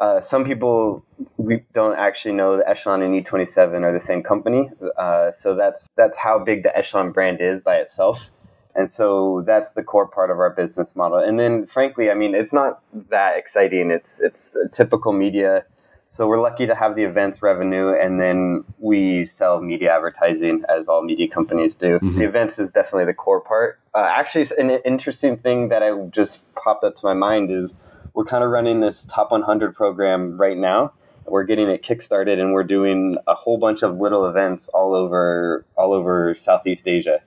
uh, 0.00 0.22
some 0.22 0.44
people 0.44 1.04
we 1.36 1.64
don't 1.74 1.96
actually 1.96 2.34
know 2.34 2.56
the 2.56 2.68
Echelon 2.68 3.02
and 3.02 3.24
E27 3.24 3.82
are 3.82 3.92
the 3.92 4.04
same 4.04 4.22
company. 4.22 4.68
Uh, 4.96 5.30
so 5.38 5.54
that's 5.54 5.86
that's 5.96 6.16
how 6.16 6.38
big 6.38 6.64
the 6.64 6.76
Echelon 6.76 7.12
brand 7.12 7.40
is 7.40 7.60
by 7.60 7.76
itself. 7.76 8.18
And 8.74 8.90
so 8.90 9.42
that's 9.46 9.72
the 9.72 9.82
core 9.82 10.06
part 10.06 10.30
of 10.30 10.38
our 10.38 10.50
business 10.50 10.94
model. 10.94 11.18
And 11.18 11.38
then 11.38 11.66
frankly, 11.66 12.10
I 12.10 12.14
mean, 12.14 12.34
it's 12.34 12.52
not 12.52 12.80
that 13.10 13.36
exciting. 13.36 13.90
It's 13.90 14.20
it's 14.20 14.56
typical 14.72 15.12
media 15.12 15.64
so 16.10 16.26
we're 16.26 16.40
lucky 16.40 16.66
to 16.66 16.74
have 16.74 16.96
the 16.96 17.04
events 17.04 17.42
revenue, 17.42 17.92
and 17.92 18.20
then 18.20 18.64
we 18.78 19.26
sell 19.26 19.60
media 19.60 19.94
advertising 19.94 20.64
as 20.68 20.88
all 20.88 21.02
media 21.02 21.28
companies 21.28 21.74
do. 21.74 21.98
Mm-hmm. 21.98 22.18
The 22.18 22.24
events 22.24 22.58
is 22.58 22.70
definitely 22.70 23.04
the 23.04 23.14
core 23.14 23.40
part. 23.40 23.78
Uh, 23.94 24.06
actually, 24.08 24.48
an 24.58 24.70
interesting 24.86 25.36
thing 25.36 25.68
that 25.68 25.82
I 25.82 25.92
just 26.10 26.42
popped 26.54 26.82
up 26.82 26.96
to 26.96 27.00
my 27.04 27.12
mind 27.12 27.50
is 27.50 27.74
we're 28.14 28.24
kind 28.24 28.42
of 28.42 28.50
running 28.50 28.80
this 28.80 29.06
top 29.10 29.30
100 29.30 29.74
program 29.74 30.40
right 30.40 30.56
now. 30.56 30.92
We're 31.26 31.44
getting 31.44 31.68
it 31.68 31.84
kickstarted, 31.84 32.40
and 32.40 32.54
we're 32.54 32.64
doing 32.64 33.18
a 33.26 33.34
whole 33.34 33.58
bunch 33.58 33.82
of 33.82 33.98
little 33.98 34.26
events 34.26 34.66
all 34.72 34.94
over 34.94 35.66
all 35.76 35.92
over 35.92 36.34
Southeast 36.42 36.88
Asia, 36.88 37.20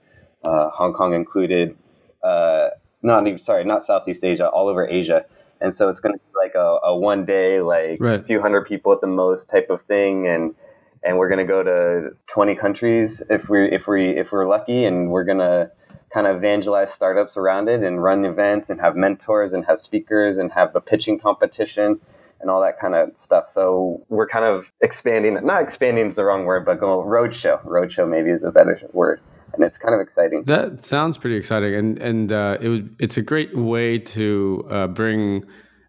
uh, 0.44 0.70
Hong 0.70 0.92
Kong 0.92 1.14
included. 1.14 1.76
Uh, 2.20 2.70
not 3.00 3.26
even 3.28 3.38
sorry, 3.38 3.64
not 3.64 3.86
Southeast 3.86 4.24
Asia, 4.24 4.48
all 4.48 4.68
over 4.68 4.86
Asia 4.86 5.24
and 5.62 5.74
so 5.74 5.88
it's 5.88 6.00
going 6.00 6.14
to 6.14 6.18
be 6.18 6.32
like 6.36 6.54
a, 6.54 6.78
a 6.84 6.96
one 6.96 7.24
day 7.24 7.60
like 7.60 7.98
right. 8.00 8.20
a 8.20 8.22
few 8.22 8.40
hundred 8.40 8.66
people 8.66 8.92
at 8.92 9.00
the 9.00 9.06
most 9.06 9.48
type 9.48 9.70
of 9.70 9.82
thing 9.84 10.26
and 10.26 10.54
and 11.04 11.18
we're 11.18 11.28
going 11.28 11.44
to 11.44 11.50
go 11.50 11.62
to 11.62 12.10
20 12.28 12.54
countries 12.56 13.22
if 13.30 13.48
we 13.48 13.70
if 13.70 13.86
we 13.86 14.10
if 14.10 14.32
we're 14.32 14.46
lucky 14.46 14.84
and 14.84 15.10
we're 15.10 15.24
going 15.24 15.38
to 15.38 15.70
kind 16.12 16.26
of 16.26 16.36
evangelize 16.36 16.92
startups 16.92 17.36
around 17.36 17.68
it 17.68 17.82
and 17.82 18.02
run 18.02 18.24
events 18.24 18.68
and 18.68 18.80
have 18.80 18.94
mentors 18.94 19.52
and 19.52 19.64
have 19.64 19.80
speakers 19.80 20.38
and 20.38 20.52
have 20.52 20.74
a 20.76 20.80
pitching 20.80 21.18
competition 21.18 21.98
and 22.40 22.50
all 22.50 22.60
that 22.60 22.78
kind 22.78 22.94
of 22.94 23.16
stuff. 23.16 23.48
So 23.48 24.04
we're 24.08 24.28
kind 24.28 24.44
of 24.44 24.66
expanding, 24.82 25.38
not 25.44 25.62
expanding 25.62 26.10
is 26.10 26.16
the 26.16 26.24
wrong 26.24 26.44
word, 26.44 26.66
but 26.66 26.80
going 26.80 27.06
roadshow. 27.06 27.64
Roadshow 27.64 28.08
maybe 28.08 28.30
is 28.30 28.42
a 28.42 28.50
better 28.50 28.80
word. 28.92 29.20
And 29.54 29.64
it's 29.64 29.78
kind 29.78 29.94
of 29.94 30.00
exciting. 30.00 30.44
That 30.44 30.84
sounds 30.84 31.18
pretty 31.18 31.36
exciting, 31.36 31.74
and 31.74 31.98
and 31.98 32.32
uh, 32.32 32.58
it 32.60 32.68
would, 32.68 32.96
it's 32.98 33.18
a 33.18 33.22
great 33.22 33.56
way 33.56 33.98
to 33.98 34.66
uh, 34.70 34.86
bring 34.86 35.44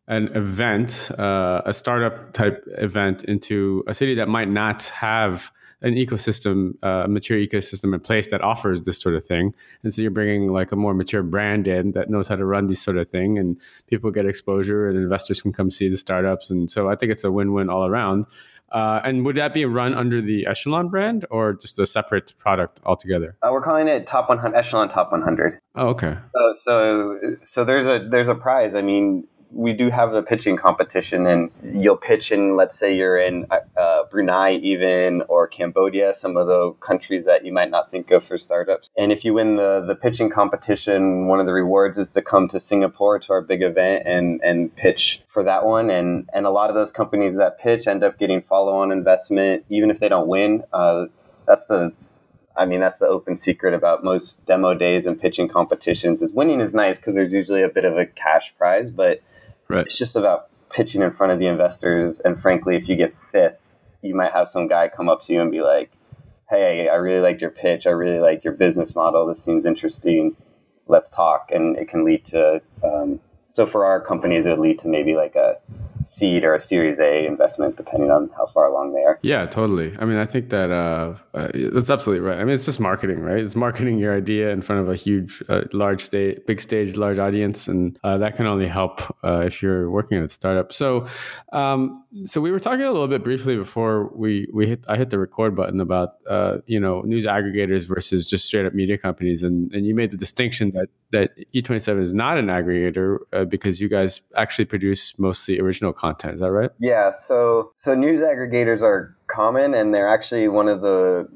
an 0.07 0.27
event, 0.35 1.09
uh, 1.17 1.61
a 1.65 1.73
startup 1.73 2.33
type 2.33 2.61
event, 2.77 3.23
into 3.23 3.83
a 3.87 3.93
city 3.93 4.15
that 4.15 4.27
might 4.27 4.49
not 4.49 4.83
have 4.87 5.49
an 5.81 5.95
ecosystem, 5.95 6.75
uh, 6.83 7.03
a 7.05 7.07
mature 7.07 7.37
ecosystem 7.37 7.93
in 7.93 7.99
place 7.99 8.31
that 8.31 8.41
offers 8.41 8.83
this 8.83 8.99
sort 9.01 9.15
of 9.15 9.23
thing. 9.25 9.53
And 9.83 9.93
so 9.93 10.01
you're 10.01 10.11
bringing 10.11 10.47
like 10.47 10.71
a 10.71 10.77
more 10.77 10.93
mature 10.93 11.23
brand 11.23 11.67
in 11.67 11.91
that 11.91 12.09
knows 12.09 12.29
how 12.29 12.37
to 12.37 12.45
run 12.45 12.67
this 12.67 12.81
sort 12.81 12.97
of 12.97 13.09
thing, 13.09 13.37
and 13.37 13.57
people 13.87 14.11
get 14.11 14.25
exposure, 14.25 14.89
and 14.89 14.97
investors 14.97 15.41
can 15.41 15.53
come 15.53 15.71
see 15.71 15.89
the 15.89 15.97
startups. 15.97 16.49
And 16.49 16.69
so 16.69 16.89
I 16.89 16.95
think 16.95 17.11
it's 17.11 17.23
a 17.23 17.31
win-win 17.31 17.69
all 17.69 17.85
around. 17.85 18.25
Uh, 18.73 18.99
and 19.03 19.23
would 19.23 19.35
that 19.35 19.53
be 19.53 19.65
run 19.65 19.93
under 19.93 20.19
the 20.19 20.47
Echelon 20.47 20.89
brand 20.89 21.25
or 21.29 21.53
just 21.53 21.77
a 21.77 21.85
separate 21.85 22.33
product 22.39 22.79
altogether? 22.85 23.37
Uh, 23.43 23.49
we're 23.51 23.61
calling 23.61 23.87
it 23.87 24.07
Top 24.07 24.29
100, 24.29 24.57
Echelon 24.57 24.89
Top 24.89 25.11
100. 25.11 25.59
Oh, 25.75 25.89
okay. 25.89 26.17
So, 26.33 26.55
so, 26.65 27.19
so 27.53 27.65
there's 27.65 27.85
a 27.85 28.09
there's 28.09 28.27
a 28.27 28.35
prize. 28.35 28.73
I 28.73 28.81
mean, 28.81 29.27
we 29.53 29.73
do 29.73 29.89
have 29.89 30.11
the 30.11 30.21
pitching 30.21 30.57
competition, 30.57 31.27
and 31.27 31.51
you'll 31.63 31.97
pitch 31.97 32.31
in, 32.31 32.55
let's 32.55 32.77
say 32.77 32.95
you're 32.95 33.17
in 33.17 33.45
uh, 33.77 34.03
Brunei, 34.09 34.53
even 34.55 35.21
or 35.29 35.47
Cambodia, 35.47 36.13
some 36.17 36.37
of 36.37 36.47
the 36.47 36.73
countries 36.79 37.25
that 37.25 37.45
you 37.45 37.53
might 37.53 37.69
not 37.69 37.91
think 37.91 38.11
of 38.11 38.25
for 38.25 38.37
startups. 38.37 38.89
And 38.97 39.11
if 39.11 39.23
you 39.23 39.33
win 39.33 39.55
the 39.55 39.83
the 39.85 39.95
pitching 39.95 40.29
competition, 40.29 41.27
one 41.27 41.39
of 41.39 41.45
the 41.45 41.53
rewards 41.53 41.97
is 41.97 42.09
to 42.11 42.21
come 42.21 42.47
to 42.49 42.59
Singapore 42.59 43.19
to 43.19 43.33
our 43.33 43.41
big 43.41 43.61
event 43.61 44.07
and 44.07 44.41
and 44.41 44.75
pitch 44.75 45.21
for 45.31 45.43
that 45.43 45.65
one. 45.65 45.89
And 45.89 46.29
and 46.33 46.45
a 46.45 46.51
lot 46.51 46.69
of 46.69 46.75
those 46.75 46.91
companies 46.91 47.37
that 47.37 47.59
pitch 47.59 47.87
end 47.87 48.03
up 48.03 48.17
getting 48.17 48.41
follow 48.41 48.73
on 48.73 48.91
investment, 48.91 49.65
even 49.69 49.91
if 49.91 49.99
they 49.99 50.09
don't 50.09 50.27
win. 50.27 50.63
Uh, 50.73 51.05
that's 51.45 51.65
the 51.67 51.93
I 52.55 52.65
mean, 52.65 52.79
that's 52.79 52.99
the 52.99 53.07
open 53.07 53.35
secret 53.35 53.73
about 53.73 54.03
most 54.03 54.45
demo 54.45 54.73
days 54.75 55.05
and 55.05 55.19
pitching 55.19 55.47
competitions. 55.47 56.21
Is 56.21 56.33
winning 56.33 56.61
is 56.61 56.73
nice 56.73 56.97
because 56.97 57.15
there's 57.15 57.33
usually 57.33 57.63
a 57.63 57.69
bit 57.69 57.85
of 57.85 57.97
a 57.97 58.05
cash 58.05 58.53
prize, 58.57 58.89
but 58.89 59.21
Right. 59.69 59.85
It's 59.85 59.97
just 59.97 60.15
about 60.15 60.49
pitching 60.71 61.01
in 61.01 61.13
front 61.13 61.33
of 61.33 61.39
the 61.39 61.47
investors. 61.47 62.21
And 62.23 62.39
frankly, 62.39 62.75
if 62.75 62.87
you 62.87 62.95
get 62.95 63.13
fifth, 63.31 63.59
you 64.01 64.15
might 64.15 64.33
have 64.33 64.49
some 64.49 64.67
guy 64.67 64.89
come 64.89 65.09
up 65.09 65.23
to 65.23 65.33
you 65.33 65.41
and 65.41 65.51
be 65.51 65.61
like, 65.61 65.91
"Hey, 66.49 66.89
I 66.89 66.95
really 66.95 67.21
liked 67.21 67.41
your 67.41 67.51
pitch. 67.51 67.85
I 67.85 67.91
really 67.91 68.19
like 68.19 68.43
your 68.43 68.53
business 68.53 68.93
model. 68.95 69.25
This 69.27 69.43
seems 69.43 69.65
interesting. 69.65 70.35
Let's 70.87 71.09
talk." 71.09 71.51
And 71.51 71.77
it 71.77 71.87
can 71.87 72.03
lead 72.03 72.25
to. 72.27 72.61
Um, 72.83 73.19
so 73.51 73.65
for 73.65 73.85
our 73.85 74.01
companies, 74.01 74.45
it 74.45 74.49
would 74.49 74.59
lead 74.59 74.79
to 74.79 74.87
maybe 74.87 75.15
like 75.15 75.35
a 75.35 75.57
seed 76.13 76.43
or 76.43 76.53
a 76.53 76.61
Series 76.61 76.99
A 76.99 77.25
investment, 77.25 77.75
depending 77.77 78.11
on 78.11 78.29
how 78.37 78.47
far 78.53 78.67
along 78.67 78.93
they 78.93 79.01
are. 79.01 79.19
Yeah, 79.23 79.45
totally. 79.45 79.95
I 79.99 80.05
mean, 80.05 80.17
I 80.17 80.25
think 80.25 80.49
that 80.49 80.69
uh, 80.71 81.15
uh, 81.33 81.49
that's 81.53 81.89
absolutely 81.89 82.25
right. 82.25 82.39
I 82.39 82.43
mean, 82.43 82.53
it's 82.53 82.65
just 82.65 82.79
marketing, 82.79 83.19
right? 83.19 83.39
It's 83.39 83.55
marketing 83.55 83.97
your 83.97 84.15
idea 84.15 84.51
in 84.51 84.61
front 84.61 84.81
of 84.81 84.89
a 84.89 84.95
huge, 84.95 85.41
uh, 85.49 85.63
large 85.73 86.03
stage, 86.03 86.39
big 86.45 86.61
stage, 86.61 86.95
large 86.97 87.17
audience, 87.17 87.67
and 87.67 87.97
uh, 88.03 88.17
that 88.19 88.35
can 88.35 88.45
only 88.45 88.67
help 88.67 89.01
uh, 89.23 89.43
if 89.45 89.61
you're 89.61 89.89
working 89.89 90.17
at 90.17 90.23
a 90.23 90.29
startup. 90.29 90.71
So, 90.71 91.07
um, 91.51 92.03
so 92.25 92.41
we 92.41 92.51
were 92.51 92.59
talking 92.59 92.83
a 92.83 92.91
little 92.91 93.07
bit 93.07 93.23
briefly 93.23 93.55
before 93.55 94.11
we 94.15 94.47
we 94.53 94.67
hit 94.67 94.83
I 94.87 94.97
hit 94.97 95.09
the 95.09 95.19
record 95.19 95.55
button 95.55 95.79
about 95.79 96.15
uh, 96.29 96.57
you 96.67 96.79
know 96.79 97.01
news 97.01 97.25
aggregators 97.25 97.85
versus 97.87 98.27
just 98.27 98.45
straight 98.45 98.65
up 98.65 98.73
media 98.73 98.97
companies, 98.97 99.41
and 99.41 99.71
and 99.73 99.85
you 99.85 99.95
made 99.95 100.11
the 100.11 100.17
distinction 100.17 100.71
that 100.71 100.89
that 101.13 101.31
E27 101.55 102.01
is 102.01 102.13
not 102.13 102.37
an 102.37 102.47
aggregator 102.47 103.19
because 103.49 103.79
you 103.79 103.87
guys 103.87 104.19
actually 104.35 104.65
produce 104.65 105.17
mostly 105.17 105.59
original 105.59 105.93
content. 105.93 106.35
Is 106.35 106.41
that 106.41 106.51
right? 106.51 106.71
Yeah. 106.79 107.13
So 107.19 107.71
so 107.77 107.95
news 107.95 108.19
aggregators 108.21 108.81
are 108.81 109.15
common, 109.27 109.73
and 109.73 109.93
they're 109.93 110.09
actually 110.09 110.47
one 110.49 110.67
of 110.67 110.81
the 110.81 111.29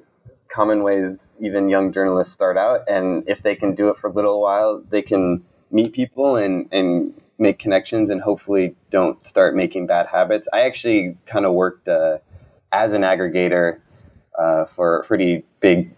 common 0.49 0.83
ways 0.83 1.19
even 1.39 1.69
young 1.69 1.93
journalists 1.93 2.33
start 2.33 2.57
out. 2.57 2.81
And 2.87 3.23
if 3.27 3.43
they 3.43 3.55
can 3.55 3.75
do 3.75 3.89
it 3.89 3.97
for 3.97 4.07
a 4.07 4.13
little 4.13 4.41
while, 4.41 4.83
they 4.89 5.01
can 5.01 5.43
meet 5.71 5.93
people 5.93 6.35
and 6.35 6.67
and 6.71 7.13
make 7.39 7.59
connections, 7.59 8.09
and 8.09 8.21
hopefully 8.21 8.75
don't 8.91 9.25
start 9.25 9.55
making 9.55 9.87
bad 9.87 10.07
habits. 10.07 10.47
I 10.51 10.61
actually 10.61 11.17
kind 11.27 11.45
of 11.45 11.53
worked 11.53 11.87
uh, 11.87 12.17
as 12.71 12.93
an 12.93 13.01
aggregator 13.01 13.79
uh, 14.37 14.65
for 14.75 14.99
a 14.99 15.03
pretty 15.05 15.43
big 15.59 15.93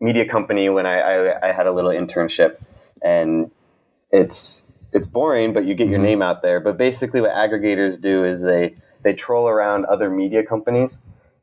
media 0.00 0.28
company 0.28 0.68
when 0.68 0.86
I, 0.86 0.98
I, 0.98 1.48
I 1.48 1.52
had 1.52 1.66
a 1.66 1.72
little 1.72 1.90
internship, 1.90 2.56
and 3.02 3.50
it's 4.10 4.64
it's 4.92 5.06
boring, 5.06 5.52
but 5.52 5.64
you 5.64 5.74
get 5.74 5.88
your 5.88 5.98
mm-hmm. 5.98 6.06
name 6.06 6.22
out 6.22 6.42
there. 6.42 6.60
But 6.60 6.78
basically, 6.78 7.20
what 7.20 7.30
aggregators 7.30 8.00
do 8.00 8.24
is 8.24 8.40
they 8.40 8.76
they 9.02 9.14
troll 9.14 9.48
around 9.48 9.84
other 9.86 10.10
media 10.10 10.44
companies 10.44 10.98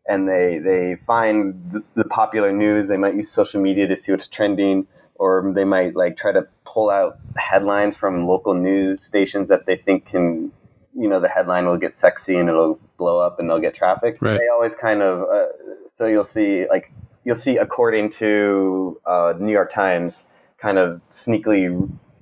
and 0.08 0.28
they 0.28 0.60
they 0.60 0.98
find 1.08 1.72
the, 1.72 1.84
the 1.96 2.04
popular 2.06 2.52
news. 2.52 2.88
They 2.88 2.98
might 2.98 3.16
use 3.16 3.30
social 3.30 3.62
media 3.62 3.88
to 3.88 3.96
see 3.96 4.12
what's 4.12 4.28
trending, 4.28 4.88
or 5.16 5.52
they 5.56 5.64
might 5.64 5.96
like 5.96 6.18
try 6.18 6.32
to 6.32 6.48
pull 6.66 6.90
out 6.90 7.18
headlines 7.38 7.96
from 7.96 8.28
local 8.28 8.54
news 8.54 9.02
stations 9.02 9.50
that 9.50 9.66
they 9.66 9.78
think 9.78 10.06
can 10.08 10.52
you 10.96 11.08
know 11.08 11.20
the 11.20 11.30
headline 11.30 11.66
will 11.66 11.78
get 11.78 11.98
sexy 11.98 12.36
and 12.36 12.50
it'll 12.50 12.80
blow 12.98 13.20
up 13.20 13.40
and 13.40 13.50
they'll 13.50 13.60
get 13.60 13.76
traffic. 13.76 14.18
Right. 14.22 14.40
They 14.40 14.48
always 14.48 14.76
kind 14.76 15.02
of 15.02 15.22
uh, 15.22 15.48
so 15.96 16.08
you'll 16.08 16.24
see 16.26 16.66
like 16.70 16.92
you'll 17.24 17.38
see 17.38 17.58
according 17.58 18.12
to 18.14 19.00
uh, 19.06 19.34
New 19.40 19.52
York 19.52 19.72
Times 19.72 20.24
kind 20.64 20.80
of 20.80 21.02
sneakily 21.12 21.68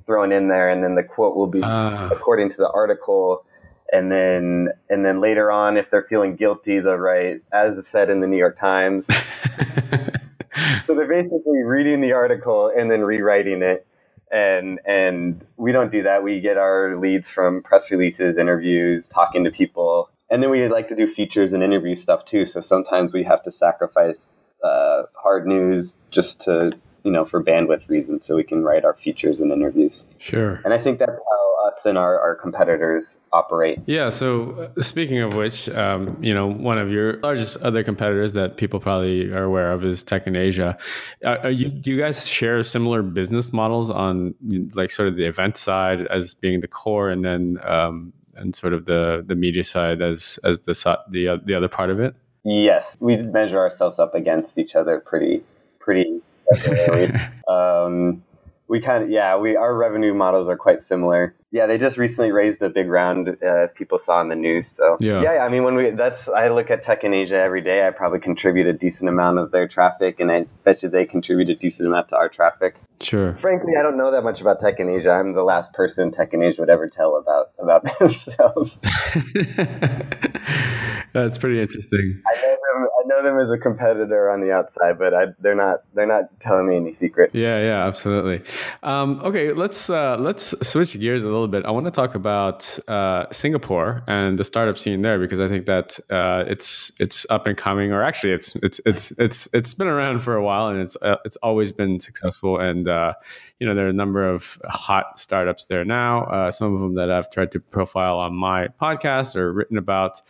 thrown 0.06 0.32
in 0.32 0.50
there, 0.50 0.70
and 0.70 0.84
then 0.84 0.96
the 0.96 1.04
quote 1.04 1.36
will 1.36 1.48
be 1.48 1.64
uh. 1.64 2.10
according 2.12 2.50
to 2.50 2.58
the 2.58 2.70
article. 2.72 3.46
And 3.94 4.12
then, 4.12 4.70
and 4.90 5.06
then 5.06 5.20
later 5.20 5.52
on, 5.52 5.78
if 5.78 5.92
they're 5.92 6.08
feeling 6.10 6.36
guilty, 6.38 6.80
they'll 6.80 6.96
write, 6.96 7.42
as 7.52 7.86
said 7.88 8.10
in 8.10 8.22
the 8.22 8.28
New 8.28 8.38
York 8.38 8.58
Times. 8.58 9.06
so 10.88 10.96
they're 10.96 11.08
basically 11.08 11.62
reading 11.64 12.00
the 12.00 12.14
article 12.14 12.72
and 12.76 12.90
then 12.90 13.02
rewriting 13.02 13.62
it 13.62 13.86
and 14.32 14.80
and 14.86 15.46
we 15.58 15.72
don't 15.72 15.92
do 15.92 16.04
that. 16.04 16.24
We 16.24 16.40
get 16.40 16.58
our 16.58 16.98
leads 16.98 17.30
from 17.30 17.62
press 17.64 17.92
releases, 17.92 18.38
interviews, 18.38 19.08
talking 19.08 19.44
to 19.44 19.52
people, 19.52 20.10
and 20.30 20.42
then 20.42 20.50
we 20.50 20.66
like 20.70 20.88
to 20.88 20.96
do 20.96 21.14
features 21.14 21.52
and 21.54 21.62
interview 21.62 21.96
stuff 21.96 22.26
too. 22.26 22.46
So 22.46 22.62
sometimes 22.62 23.14
we 23.14 23.24
have 23.24 23.44
to 23.44 23.52
sacrifice 23.52 24.28
uh, 24.64 25.04
hard 25.16 25.46
news 25.46 25.94
just 26.12 26.42
to 26.44 26.72
you 27.04 27.12
know, 27.12 27.26
for 27.26 27.44
bandwidth 27.44 27.88
reasons, 27.90 28.26
so 28.26 28.36
we 28.36 28.44
can 28.44 28.64
write 28.64 28.86
our 28.86 28.94
features 28.94 29.40
and 29.40 29.52
interviews. 29.52 30.06
Sure. 30.20 30.62
And 30.64 30.74
I 30.74 30.82
think 30.82 31.00
that's 31.00 31.12
how 31.12 31.68
us 31.68 31.86
and 31.86 31.98
our, 31.98 32.20
our 32.20 32.36
competitors 32.36 33.20
operate. 33.32 33.80
Yeah. 33.86 34.10
So 34.10 34.72
uh, 34.78 34.82
speaking 34.82 35.20
of 35.20 35.34
which, 35.34 35.70
um, 35.70 36.18
you 36.22 36.34
know, 36.34 36.48
one 36.48 36.78
of 36.78 36.90
your 36.92 37.18
largest 37.18 37.58
other 37.58 37.84
competitors 37.84 38.34
that 38.34 38.58
people 38.58 38.80
probably 38.80 39.32
are 39.32 39.44
aware 39.44 39.72
of 39.72 39.84
is 39.84 40.04
Tech 40.04 40.28
in 40.28 40.36
Asia. 40.36 40.78
Uh, 41.26 41.48
you, 41.48 41.70
do 41.70 41.92
you 41.92 41.98
guys 42.00 42.28
share 42.28 42.62
similar 42.64 43.02
business 43.02 43.54
models 43.54 43.90
on 43.90 44.36
like 44.74 44.92
sort 44.92 45.08
of 45.08 45.16
the 45.16 45.26
event 45.26 45.58
side 45.58 46.08
as 46.08 46.34
being 46.34 46.62
the 46.62 46.68
core, 46.68 47.10
and 47.10 47.24
then 47.24 47.58
um, 47.64 48.14
and 48.36 48.56
sort 48.56 48.74
of 48.74 48.86
the 48.86 49.24
the 49.26 49.36
media 49.36 49.64
side 49.64 50.02
as 50.02 50.40
as 50.44 50.62
the 50.62 51.00
the 51.10 51.28
uh, 51.28 51.38
the 51.44 51.54
other 51.54 51.68
part 51.68 51.90
of 51.90 52.00
it? 52.00 52.16
Yes, 52.44 52.98
we 53.00 53.18
measure 53.18 53.60
ourselves 53.60 54.00
up 54.00 54.16
against 54.16 54.58
each 54.58 54.76
other 54.76 55.00
pretty 55.00 55.44
pretty 55.80 56.22
um, 57.48 58.24
we 58.68 58.80
kind 58.80 59.04
of 59.04 59.10
yeah 59.10 59.38
we 59.38 59.56
our 59.56 59.76
revenue 59.76 60.14
models 60.14 60.48
are 60.48 60.58
quite 60.58 60.84
similar 60.84 61.36
yeah 61.52 61.66
they 61.66 61.78
just 61.78 61.98
recently 61.98 62.32
raised 62.32 62.62
a 62.62 62.70
big 62.70 62.88
round 62.88 63.38
uh, 63.44 63.68
people 63.76 64.00
saw 64.06 64.22
in 64.22 64.30
the 64.30 64.36
news 64.36 64.66
so 64.76 64.98
yeah. 65.00 65.22
yeah 65.22 65.44
i 65.44 65.50
mean 65.50 65.64
when 65.64 65.76
we 65.76 65.92
that's 65.92 66.28
i 66.30 66.48
look 66.48 66.72
at 66.72 66.84
tech 66.84 67.04
in 67.04 67.14
asia 67.14 67.36
every 67.36 67.62
day 67.62 67.86
i 67.86 67.92
probably 67.92 68.20
contribute 68.20 68.68
a 68.68 68.74
decent 68.74 69.10
amount 69.10 69.38
of 69.38 69.52
their 69.52 69.68
traffic 69.68 70.20
and 70.20 70.32
i 70.32 70.46
bet 70.64 70.82
you 70.82 70.90
they 70.90 71.06
contribute 71.06 71.50
a 71.50 71.56
decent 71.56 71.88
amount 71.88 72.10
to 72.10 72.16
our 72.16 72.30
traffic 72.30 72.76
sure 73.02 73.38
frankly 73.42 73.74
i 73.78 73.82
don't 73.82 73.98
know 73.98 74.12
that 74.12 74.24
much 74.24 74.42
about 74.42 74.60
tech 74.60 74.80
in 74.80 74.90
asia 74.90 75.12
i'm 75.12 75.34
the 75.34 75.44
last 75.44 75.74
person 75.74 76.12
tech 76.12 76.34
in 76.34 76.42
asia 76.42 76.62
would 76.62 76.70
ever 76.70 76.88
tell 76.88 77.18
about 77.18 77.52
about 77.60 77.84
themselves 78.00 78.78
That's 81.14 81.38
pretty 81.38 81.62
interesting. 81.62 82.22
I 82.26 82.42
know 82.42 82.50
them. 82.50 82.88
I 82.88 83.08
know 83.08 83.24
them 83.24 83.40
as 83.40 83.54
a 83.54 83.58
competitor 83.58 84.30
on 84.30 84.42
the 84.42 84.52
outside, 84.52 84.98
but 84.98 85.14
I, 85.14 85.26
they're 85.40 85.56
not. 85.56 85.84
They're 85.94 86.06
not 86.06 86.40
telling 86.40 86.68
me 86.68 86.78
any 86.78 86.94
secret. 86.94 87.32
Yeah, 87.34 87.60
yeah, 87.60 87.86
absolutely. 87.86 88.42
Um, 88.84 89.20
okay, 89.24 89.52
let's 89.52 89.90
uh, 89.90 90.18
let's 90.20 90.56
switch 90.66 90.98
gears 91.00 91.24
a 91.24 91.28
little 91.28 91.41
bit. 91.48 91.66
I 91.66 91.72
want 91.72 91.86
to 91.86 91.92
talk 91.92 92.16
about 92.16 92.80
uh, 92.88 93.26
Singapore 93.32 94.04
and 94.08 94.38
the 94.38 94.44
startup 94.44 94.78
scene 94.78 95.02
there 95.02 95.20
because 95.20 95.40
I 95.40 95.48
think 95.48 95.66
that 95.66 96.00
uh, 96.10 96.44
it's 96.48 96.92
it's 97.00 97.26
up 97.30 97.48
and 97.48 97.58
coming, 97.58 97.92
or 97.92 98.02
actually, 98.02 98.34
it's 98.34 98.56
it's 98.58 98.80
it's 98.86 99.12
it's 99.12 99.48
it's 99.54 99.74
been 99.74 99.88
around 99.88 100.20
for 100.20 100.36
a 100.36 100.44
while 100.44 100.68
and 100.68 100.82
it's 100.82 100.96
uh, 101.02 101.18
it's 101.26 101.36
always 101.38 101.72
been 101.72 102.00
successful. 102.00 102.60
And 102.60 102.88
uh, 102.88 103.14
you 103.60 103.68
know, 103.68 103.76
there 103.76 103.86
are 103.86 103.90
a 103.90 103.94
number 103.94 104.28
of 104.28 104.60
hot 104.66 105.20
startups 105.20 105.66
there 105.66 105.86
now. 105.86 106.24
Uh, 106.26 106.52
some 106.52 106.74
of 106.74 106.80
them 106.80 106.96
that 106.96 107.12
I've 107.12 107.30
tried 107.30 107.52
to 107.54 107.60
profile 107.60 108.20
on 108.20 108.34
my 108.34 108.68
podcast 108.68 109.36
or 109.36 109.54
written 109.54 109.78
about 109.78 110.22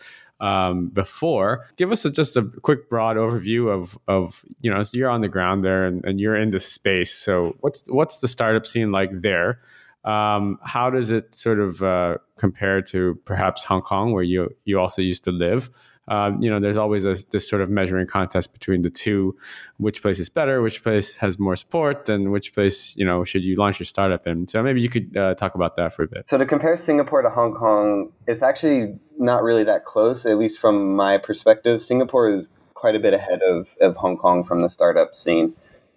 um, 0.41 0.87
before. 0.87 1.67
Give 1.77 1.91
us 1.91 2.03
a, 2.03 2.11
just 2.11 2.35
a 2.35 2.43
quick, 2.43 2.89
broad 2.89 3.15
overview 3.15 3.69
of 3.69 3.97
of 4.07 4.43
you 4.61 4.73
know 4.73 4.83
so 4.83 4.97
you're 4.97 5.09
on 5.09 5.21
the 5.21 5.29
ground 5.29 5.63
there 5.63 5.85
and, 5.85 6.03
and 6.03 6.19
you're 6.19 6.35
in 6.35 6.49
the 6.49 6.59
space. 6.59 7.13
So 7.13 7.55
what's 7.61 7.83
what's 7.89 8.19
the 8.19 8.27
startup 8.27 8.65
scene 8.65 8.91
like 8.91 9.09
there? 9.13 9.61
Um, 10.03 10.57
how 10.63 10.89
does 10.89 11.11
it 11.11 11.35
sort 11.35 11.59
of 11.59 11.83
uh, 11.83 12.17
compare 12.37 12.81
to 12.83 13.19
perhaps 13.25 13.63
Hong 13.63 13.81
Kong, 13.81 14.13
where 14.13 14.23
you 14.23 14.49
you 14.65 14.79
also 14.79 15.01
used 15.01 15.23
to 15.25 15.31
live? 15.31 15.69
Um, 16.07 16.41
you 16.41 16.49
know, 16.49 16.59
there's 16.59 16.77
always 16.77 17.03
this 17.03 17.47
sort 17.47 17.61
of 17.61 17.69
measuring 17.69 18.07
contest 18.07 18.53
between 18.53 18.81
the 18.81 18.89
two. 18.89 19.37
Which 19.77 20.01
place 20.01 20.19
is 20.19 20.29
better? 20.29 20.61
Which 20.61 20.83
place 20.83 21.15
has 21.17 21.37
more 21.37 21.55
support? 21.55 22.09
And 22.09 22.31
which 22.31 22.53
place, 22.53 22.97
you 22.97 23.05
know, 23.05 23.23
should 23.23 23.45
you 23.45 23.55
launch 23.55 23.79
your 23.79 23.85
startup 23.85 24.25
in? 24.27 24.47
So 24.47 24.63
maybe 24.63 24.81
you 24.81 24.89
could 24.89 25.15
uh, 25.15 25.35
talk 25.35 25.55
about 25.55 25.75
that 25.75 25.93
for 25.93 26.03
a 26.03 26.07
bit. 26.07 26.27
So 26.27 26.37
to 26.37 26.45
compare 26.45 26.75
Singapore 26.75 27.21
to 27.21 27.29
Hong 27.29 27.53
Kong, 27.53 28.11
it's 28.27 28.41
actually 28.41 28.99
not 29.19 29.43
really 29.43 29.63
that 29.65 29.85
close, 29.85 30.25
at 30.25 30.37
least 30.37 30.59
from 30.59 30.95
my 30.95 31.17
perspective. 31.19 31.81
Singapore 31.81 32.29
is 32.29 32.49
quite 32.73 32.95
a 32.95 32.99
bit 32.99 33.13
ahead 33.13 33.41
of, 33.43 33.67
of 33.79 33.95
Hong 33.95 34.17
Kong 34.17 34.43
from 34.43 34.63
the 34.63 34.69
startup 34.69 35.15
scene 35.15 35.53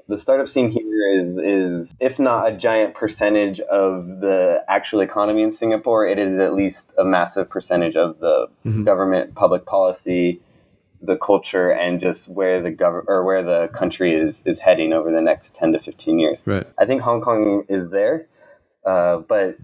the 0.08 0.18
startup 0.18 0.49
scene 0.49 0.70
here 0.70 1.18
is 1.18 1.37
is 1.38 1.94
if 1.99 2.18
not 2.18 2.52
a 2.52 2.56
giant 2.56 2.94
percentage 2.94 3.61
of 3.61 4.06
the 4.20 4.62
actual 4.68 5.00
economy 5.00 5.42
in 5.42 5.56
Singapore, 5.56 6.06
it 6.06 6.18
is 6.18 6.38
at 6.38 6.54
least 6.54 6.92
a 6.99 7.04
massive 7.04 7.49
percentage 7.49 7.96
of 7.96 8.18
the 8.18 8.49
mm-hmm. 8.66 8.84
government 8.84 9.34
public 9.34 9.64
policy, 9.64 10.40
the 11.00 11.16
culture, 11.16 11.70
and 11.70 12.00
just 12.00 12.28
where 12.28 12.61
the 12.61 12.70
government 12.70 13.06
or 13.08 13.25
where 13.25 13.42
the 13.42 13.68
country 13.68 14.14
is 14.14 14.42
is 14.44 14.58
heading 14.58 14.92
over 14.92 15.11
the 15.11 15.23
next 15.23 15.54
ten 15.54 15.73
to 15.73 15.80
fifteen 15.80 16.18
years. 16.18 16.42
Right. 16.44 16.66
I 16.78 16.84
think 16.84 17.00
Hong 17.02 17.23
Kong 17.23 17.64
is 17.68 17.88
there, 17.88 18.26
uh, 18.84 19.18
but 19.18 19.56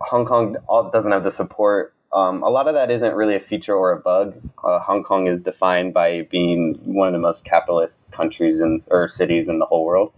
Hong 0.00 0.24
Kong 0.24 0.56
doesn't 0.92 1.12
have 1.12 1.24
the 1.24 1.30
support 1.30 1.94
um, 2.12 2.42
a 2.42 2.50
lot 2.50 2.68
of 2.68 2.74
that 2.74 2.90
isn't 2.90 3.14
really 3.14 3.36
a 3.36 3.40
feature 3.40 3.74
or 3.74 3.92
a 3.92 4.00
bug. 4.00 4.34
Uh, 4.62 4.78
Hong 4.80 5.02
Kong 5.02 5.26
is 5.26 5.40
defined 5.40 5.94
by 5.94 6.22
being 6.30 6.78
one 6.84 7.08
of 7.08 7.12
the 7.14 7.18
most 7.18 7.44
capitalist 7.44 7.98
countries 8.10 8.60
and 8.60 8.82
or 8.88 9.08
cities 9.08 9.48
in 9.48 9.58
the 9.58 9.66
whole 9.66 9.84
world, 9.84 10.12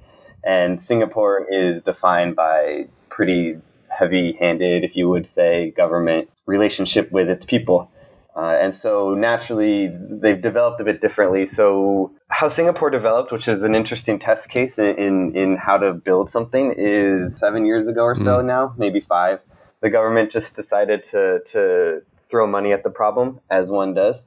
and 0.45 0.83
Singapore 0.83 1.47
is 1.51 1.83
defined 1.83 2.35
by 2.35 2.87
pretty 3.09 3.57
heavy-handed, 3.89 4.83
if 4.83 4.97
you 4.97 5.09
would 5.09 5.27
say, 5.27 5.71
government 5.77 6.29
relationship 6.47 7.13
with 7.13 7.29
its 7.29 7.45
people. 7.45 7.91
Uh, 8.37 8.59
and 8.61 8.75
so 8.75 9.15
naturally, 9.15 9.89
they've 10.11 10.43
developed 10.43 10.81
a 10.81 10.85
bit 10.85 11.01
differently. 11.01 11.47
So, 11.47 12.11
how 12.27 12.49
Singapore 12.49 12.91
developed, 12.91 13.31
which 13.31 13.47
is 13.47 13.63
an 13.63 13.77
interesting 13.77 14.19
test 14.19 14.49
case 14.49 14.77
in, 14.77 15.37
in 15.37 15.57
how 15.57 15.77
to 15.77 15.93
build 15.93 16.31
something, 16.33 16.75
is 16.77 17.39
seven 17.39 17.65
years 17.65 17.87
ago 17.87 18.03
or 18.03 18.17
so 18.17 18.39
mm. 18.39 18.47
now, 18.47 18.75
maybe 18.77 18.99
five 18.99 19.39
the 19.85 19.91
government 19.91 20.33
just 20.33 20.57
decided 20.57 21.05
to 21.05 21.41
to 21.53 22.01
throw 22.31 22.47
money 22.47 22.73
at 22.73 22.83
the 22.83 22.91
problem 22.91 23.39
as 23.51 23.71
one 23.71 23.93
does, 23.93 24.25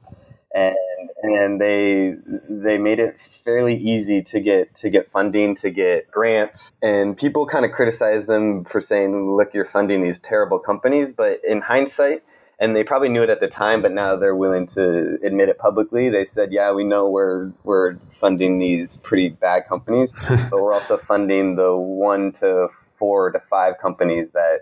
and 0.54 1.10
and 1.20 1.60
they 1.60 2.14
they 2.48 2.78
made 2.78 3.00
it 3.00 3.16
fairly 3.44 3.74
easy 3.74 4.22
to 4.22 4.38
get 4.40 4.72
to 4.76 4.88
get 4.88 5.10
funding 5.10 5.56
to 5.56 5.70
get 5.70 6.08
grants. 6.12 6.70
And 6.80 7.16
people 7.18 7.44
kind 7.46 7.64
of 7.64 7.72
criticize 7.72 8.24
them 8.26 8.64
for 8.66 8.80
saying 8.80 9.36
look 9.36 9.52
you're 9.52 9.64
funding 9.64 10.00
these 10.04 10.20
terrible 10.20 10.60
companies. 10.60 11.12
But 11.12 11.40
in 11.44 11.60
hindsight 11.60 12.22
and 12.60 12.76
they 12.76 12.84
probably 12.84 13.08
knew 13.08 13.24
it 13.24 13.30
at 13.30 13.40
the 13.40 13.48
time 13.48 13.82
but 13.82 13.92
now 13.92 14.16
they're 14.16 14.34
willing 14.34 14.66
to 14.66 15.16
admit 15.22 15.48
it 15.48 15.58
publicly 15.58 16.08
they 16.08 16.24
said 16.24 16.50
yeah 16.50 16.72
we 16.72 16.82
know 16.82 17.08
we're 17.08 17.52
we're 17.62 17.96
funding 18.20 18.58
these 18.58 18.96
pretty 19.02 19.28
bad 19.28 19.66
companies. 19.66 20.12
But 20.50 20.62
we're 20.62 20.72
also 20.72 20.98
funding 20.98 21.56
the 21.56 21.76
one 21.76 22.30
to 22.40 22.68
four 22.98 23.32
to 23.32 23.40
five 23.50 23.74
companies 23.78 24.28
that 24.34 24.60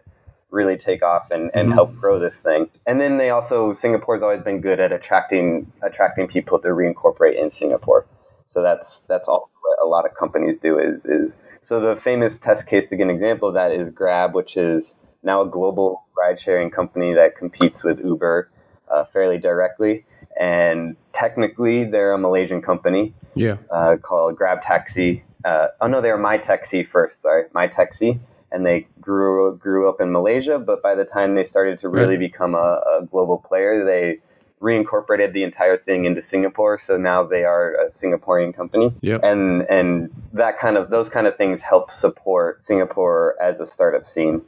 really 0.50 0.76
take 0.76 1.02
off 1.02 1.30
and, 1.30 1.50
and 1.54 1.68
mm-hmm. 1.68 1.72
help 1.72 1.96
grow 1.96 2.18
this 2.18 2.36
thing. 2.36 2.68
And 2.86 3.00
then 3.00 3.18
they 3.18 3.30
also 3.30 3.72
Singapore's 3.72 4.22
always 4.22 4.42
been 4.42 4.60
good 4.60 4.80
at 4.80 4.92
attracting 4.92 5.72
attracting 5.82 6.28
people 6.28 6.58
to 6.60 6.68
reincorporate 6.68 7.40
in 7.40 7.50
Singapore. 7.50 8.06
So 8.48 8.62
that's 8.62 9.00
that's 9.08 9.28
also 9.28 9.50
what 9.60 9.78
a 9.84 9.88
lot 9.88 10.06
of 10.06 10.14
companies 10.16 10.58
do 10.58 10.78
is 10.78 11.04
is 11.04 11.36
so 11.62 11.80
the 11.80 12.00
famous 12.02 12.38
test 12.38 12.66
case 12.66 12.88
to 12.90 12.96
get 12.96 13.04
an 13.04 13.10
example 13.10 13.48
of 13.48 13.54
that 13.54 13.72
is 13.72 13.90
Grab, 13.90 14.34
which 14.34 14.56
is 14.56 14.94
now 15.22 15.42
a 15.42 15.48
global 15.48 16.04
ride 16.16 16.40
sharing 16.40 16.70
company 16.70 17.12
that 17.14 17.36
competes 17.36 17.82
with 17.82 17.98
Uber 18.04 18.50
uh, 18.90 19.04
fairly 19.12 19.38
directly. 19.38 20.06
And 20.38 20.96
technically, 21.14 21.84
they're 21.84 22.12
a 22.12 22.18
Malaysian 22.18 22.62
company. 22.62 23.14
Yeah. 23.34 23.56
Uh, 23.70 23.96
called 23.96 24.36
Grab 24.36 24.62
Taxi. 24.62 25.24
Uh, 25.44 25.68
oh 25.80 25.88
no, 25.88 26.00
they 26.00 26.10
were 26.10 26.18
My 26.18 26.38
Taxi 26.38 26.84
first. 26.84 27.22
Sorry, 27.22 27.44
My 27.52 27.66
Taxi 27.66 28.20
and 28.52 28.64
they 28.64 28.86
grew 29.00 29.56
grew 29.56 29.88
up 29.88 30.00
in 30.00 30.12
Malaysia. 30.12 30.58
But 30.58 30.82
by 30.82 30.94
the 30.94 31.04
time 31.04 31.34
they 31.34 31.44
started 31.44 31.78
to 31.80 31.88
really 31.88 32.16
become 32.16 32.54
a, 32.54 32.82
a, 32.98 33.06
global 33.10 33.38
player, 33.38 33.84
they 33.84 34.18
reincorporated 34.60 35.32
the 35.32 35.42
entire 35.42 35.76
thing 35.76 36.04
into 36.04 36.22
Singapore. 36.22 36.80
So 36.84 36.96
now 36.96 37.24
they 37.24 37.44
are 37.44 37.74
a 37.74 37.90
Singaporean 37.90 38.54
company, 38.54 38.92
yep. 39.00 39.20
and 39.22 39.62
and 39.62 40.10
that 40.32 40.58
kind 40.58 40.76
of 40.76 40.90
those 40.90 41.08
kind 41.08 41.26
of 41.26 41.36
things 41.36 41.60
help 41.60 41.90
support 41.92 42.60
Singapore 42.60 43.36
as 43.40 43.60
a 43.60 43.66
startup 43.66 44.06
scene. 44.06 44.42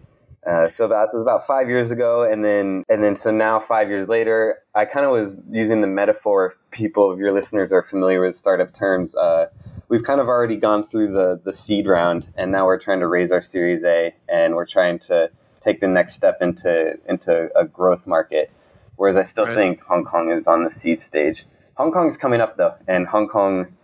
Uh, 0.47 0.69
so 0.71 0.89
that 0.89 1.09
was 1.13 1.21
about 1.21 1.47
five 1.47 1.69
years 1.69 1.91
ago, 1.91 2.23
and 2.23 2.45
then 2.45 2.85
and 2.89 3.03
then 3.03 3.17
so 3.17 3.31
now 3.31 3.63
five 3.69 3.89
years 3.89 4.09
later, 4.09 4.59
I 4.75 4.85
kind 4.85 5.05
of 5.05 5.13
was 5.13 5.33
using 5.51 5.81
the 5.81 5.87
metaphor. 5.87 6.47
If 6.47 6.71
people, 6.71 7.11
of 7.11 7.19
your 7.19 7.33
listeners 7.33 7.73
are 7.73 7.83
familiar 7.83 8.21
with 8.21 8.37
startup 8.37 8.73
terms, 8.73 9.15
uh, 9.15 9.47
we've 9.89 10.03
kind 10.03 10.21
of 10.21 10.29
already 10.29 10.57
gone 10.57 10.87
through 10.89 11.13
the 11.13 11.41
the 11.45 11.53
seed 11.53 11.87
round, 11.87 12.27
and 12.37 12.53
now 12.53 12.67
we're 12.67 12.79
trying 12.79 13.01
to 13.01 13.07
raise 13.07 13.33
our 13.33 13.43
Series 13.43 13.83
A, 13.85 14.15
and 14.29 14.55
we're 14.55 14.67
trying 14.67 14.99
to 15.01 15.31
take 15.61 15.81
the 15.81 15.89
next 15.89 16.15
step 16.15 16.39
into 16.41 16.95
into 17.09 17.49
a 17.57 17.65
growth 17.65 18.07
market. 18.07 18.51
Whereas 18.97 19.17
I 19.17 19.25
still 19.25 19.47
right. 19.47 19.55
think 19.55 19.81
Hong 19.83 20.05
Kong 20.05 20.31
is 20.31 20.47
on 20.47 20.65
the 20.65 20.71
seed 20.71 21.01
stage. 21.01 21.47
Hong 21.75 21.93
Kong 21.93 22.09
is 22.09 22.17
coming 22.17 22.41
up 22.41 22.57
though, 22.57 22.75
and 22.87 23.07
Hong 23.07 23.29
Kong 23.29 23.75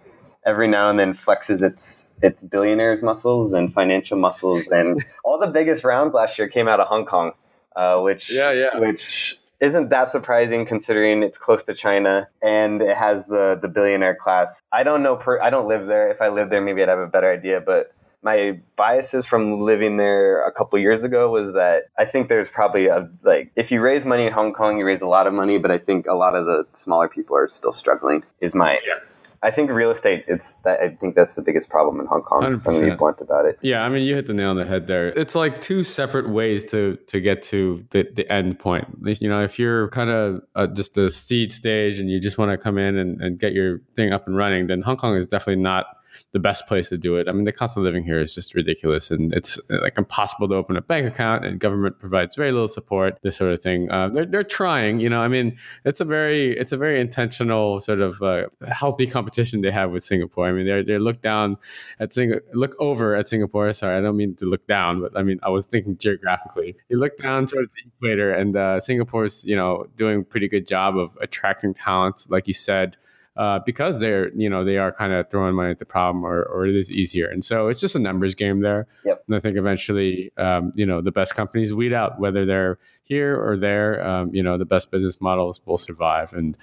every 0.46 0.68
now 0.68 0.90
and 0.90 0.98
then 0.98 1.14
flexes 1.14 1.62
its 1.62 2.12
its 2.22 2.42
billionaires 2.42 3.02
muscles 3.02 3.52
and 3.52 3.72
financial 3.72 4.18
muscles, 4.18 4.64
and 4.70 5.04
all 5.24 5.38
the 5.38 5.46
biggest 5.46 5.84
rounds 5.84 6.14
last 6.14 6.38
year 6.38 6.48
came 6.48 6.68
out 6.68 6.80
of 6.80 6.88
Hong 6.88 7.06
Kong, 7.06 7.32
uh, 7.76 8.00
which 8.00 8.30
yeah, 8.30 8.52
yeah. 8.52 8.78
which 8.78 9.38
isn't 9.60 9.90
that 9.90 10.10
surprising 10.10 10.66
considering 10.66 11.22
it's 11.22 11.38
close 11.38 11.62
to 11.64 11.74
China 11.74 12.28
and 12.42 12.82
it 12.82 12.96
has 12.96 13.26
the 13.26 13.58
the 13.60 13.68
billionaire 13.68 14.16
class. 14.16 14.48
I 14.72 14.82
don't 14.82 15.02
know 15.02 15.16
per 15.16 15.40
I 15.40 15.50
don't 15.50 15.68
live 15.68 15.86
there. 15.86 16.10
If 16.10 16.20
I 16.20 16.28
lived 16.28 16.52
there 16.52 16.60
maybe 16.60 16.82
I'd 16.82 16.88
have 16.88 16.98
a 16.98 17.06
better 17.06 17.32
idea, 17.32 17.60
but 17.60 17.92
my 18.22 18.58
biases 18.76 19.26
from 19.26 19.60
living 19.60 19.98
there 19.98 20.42
a 20.42 20.50
couple 20.50 20.78
years 20.78 21.04
ago 21.04 21.30
was 21.30 21.54
that 21.54 21.84
I 21.98 22.06
think 22.06 22.28
there's 22.28 22.48
probably 22.48 22.86
a 22.86 23.08
like 23.22 23.52
if 23.54 23.70
you 23.70 23.80
raise 23.80 24.04
money 24.04 24.26
in 24.26 24.32
Hong 24.32 24.54
Kong, 24.54 24.78
you 24.78 24.86
raise 24.86 25.02
a 25.02 25.06
lot 25.06 25.26
of 25.26 25.34
money, 25.34 25.58
but 25.58 25.70
I 25.70 25.78
think 25.78 26.06
a 26.06 26.14
lot 26.14 26.34
of 26.34 26.46
the 26.46 26.66
smaller 26.72 27.08
people 27.08 27.36
are 27.36 27.48
still 27.48 27.72
struggling. 27.72 28.24
Is 28.40 28.54
my 28.54 28.78
yeah. 28.86 29.00
I 29.44 29.50
think 29.50 29.70
real 29.70 29.90
estate. 29.90 30.24
It's 30.26 30.54
that. 30.64 30.80
I 30.80 30.88
think 30.88 31.14
that's 31.14 31.34
the 31.34 31.42
biggest 31.42 31.68
problem 31.68 32.00
in 32.00 32.06
Hong 32.06 32.22
Kong. 32.22 32.42
100%. 32.42 32.66
I'm 32.66 32.90
be 32.90 32.96
blunt 32.96 33.20
about 33.20 33.44
it. 33.44 33.58
Yeah, 33.60 33.82
I 33.82 33.90
mean, 33.90 34.02
you 34.02 34.14
hit 34.14 34.26
the 34.26 34.32
nail 34.32 34.50
on 34.50 34.56
the 34.56 34.64
head 34.64 34.86
there. 34.86 35.08
It's 35.08 35.34
like 35.34 35.60
two 35.60 35.84
separate 35.84 36.30
ways 36.30 36.64
to 36.70 36.96
to 37.08 37.20
get 37.20 37.42
to 37.44 37.84
the, 37.90 38.08
the 38.14 38.30
end 38.32 38.58
point. 38.58 38.88
You 39.20 39.28
know, 39.28 39.42
if 39.42 39.58
you're 39.58 39.90
kind 39.90 40.08
of 40.08 40.40
uh, 40.54 40.66
just 40.68 40.96
a 40.96 41.10
seed 41.10 41.52
stage 41.52 41.98
and 41.98 42.10
you 42.10 42.18
just 42.20 42.38
want 42.38 42.52
to 42.52 42.56
come 42.56 42.78
in 42.78 42.96
and, 42.96 43.20
and 43.20 43.38
get 43.38 43.52
your 43.52 43.80
thing 43.94 44.12
up 44.12 44.26
and 44.26 44.36
running, 44.36 44.66
then 44.66 44.80
Hong 44.80 44.96
Kong 44.96 45.14
is 45.16 45.26
definitely 45.26 45.62
not 45.62 45.86
the 46.32 46.38
best 46.38 46.66
place 46.66 46.88
to 46.88 46.98
do 46.98 47.16
it. 47.16 47.28
I 47.28 47.32
mean, 47.32 47.44
the 47.44 47.52
cost 47.52 47.76
of 47.76 47.82
living 47.82 48.04
here 48.04 48.20
is 48.20 48.34
just 48.34 48.54
ridiculous, 48.54 49.10
and 49.10 49.32
it's 49.32 49.58
like 49.68 49.98
impossible 49.98 50.48
to 50.48 50.54
open 50.54 50.76
a 50.76 50.82
bank 50.82 51.06
account, 51.06 51.44
and 51.44 51.58
government 51.58 51.98
provides 51.98 52.34
very 52.34 52.52
little 52.52 52.68
support. 52.68 53.18
This 53.22 53.36
sort 53.36 53.52
of 53.52 53.62
thing. 53.62 53.90
Uh, 53.90 54.08
they're 54.08 54.26
they're 54.26 54.44
trying, 54.44 55.00
you 55.00 55.08
know. 55.08 55.20
I 55.20 55.28
mean, 55.28 55.56
it's 55.84 56.00
a 56.00 56.04
very 56.04 56.56
it's 56.56 56.72
a 56.72 56.76
very 56.76 57.00
intentional 57.00 57.80
sort 57.80 58.00
of 58.00 58.22
uh, 58.22 58.46
healthy 58.68 59.06
competition 59.06 59.60
they 59.60 59.70
have 59.70 59.90
with 59.90 60.04
Singapore. 60.04 60.46
I 60.46 60.52
mean, 60.52 60.66
they 60.66 60.82
they 60.82 60.98
look 60.98 61.22
down 61.22 61.56
at 62.00 62.12
Sing 62.12 62.34
look 62.52 62.74
over 62.78 63.14
at 63.14 63.28
Singapore. 63.28 63.72
Sorry, 63.72 63.96
I 63.96 64.00
don't 64.00 64.16
mean 64.16 64.34
to 64.36 64.46
look 64.46 64.66
down, 64.66 65.00
but 65.00 65.16
I 65.16 65.22
mean 65.22 65.38
I 65.42 65.50
was 65.50 65.66
thinking 65.66 65.96
geographically. 65.98 66.76
You 66.88 66.98
look 66.98 67.16
down 67.16 67.46
towards 67.46 67.74
the 67.74 67.82
equator, 67.96 68.32
and 68.32 68.56
uh, 68.56 68.80
Singapore's 68.80 69.44
you 69.44 69.56
know 69.56 69.86
doing 69.96 70.20
a 70.20 70.24
pretty 70.24 70.48
good 70.48 70.66
job 70.66 70.96
of 70.96 71.16
attracting 71.20 71.74
talent, 71.74 72.26
like 72.28 72.48
you 72.48 72.54
said 72.54 72.96
uh, 73.36 73.58
because 73.66 73.98
they're 73.98 74.32
you 74.34 74.48
know 74.48 74.64
they 74.64 74.78
are 74.78 74.92
kind 74.92 75.12
of 75.12 75.28
throwing 75.28 75.54
money 75.54 75.70
at 75.70 75.78
the 75.78 75.84
problem 75.84 76.24
or, 76.24 76.44
or 76.44 76.66
it 76.66 76.76
is 76.76 76.90
easier 76.90 77.28
and 77.28 77.44
so 77.44 77.68
it's 77.68 77.80
just 77.80 77.96
a 77.96 77.98
numbers 77.98 78.34
game 78.34 78.60
there 78.60 78.86
yep. 79.04 79.22
and 79.26 79.36
i 79.36 79.40
think 79.40 79.56
eventually 79.56 80.30
um, 80.36 80.72
you 80.74 80.86
know 80.86 81.00
the 81.00 81.10
best 81.10 81.34
companies 81.34 81.74
weed 81.74 81.92
out 81.92 82.20
whether 82.20 82.46
they're 82.46 82.78
here 83.02 83.36
or 83.36 83.56
there 83.56 84.06
um, 84.06 84.32
you 84.32 84.42
know 84.42 84.56
the 84.56 84.64
best 84.64 84.90
business 84.90 85.20
models 85.20 85.60
will 85.64 85.78
survive 85.78 86.32
and 86.32 86.56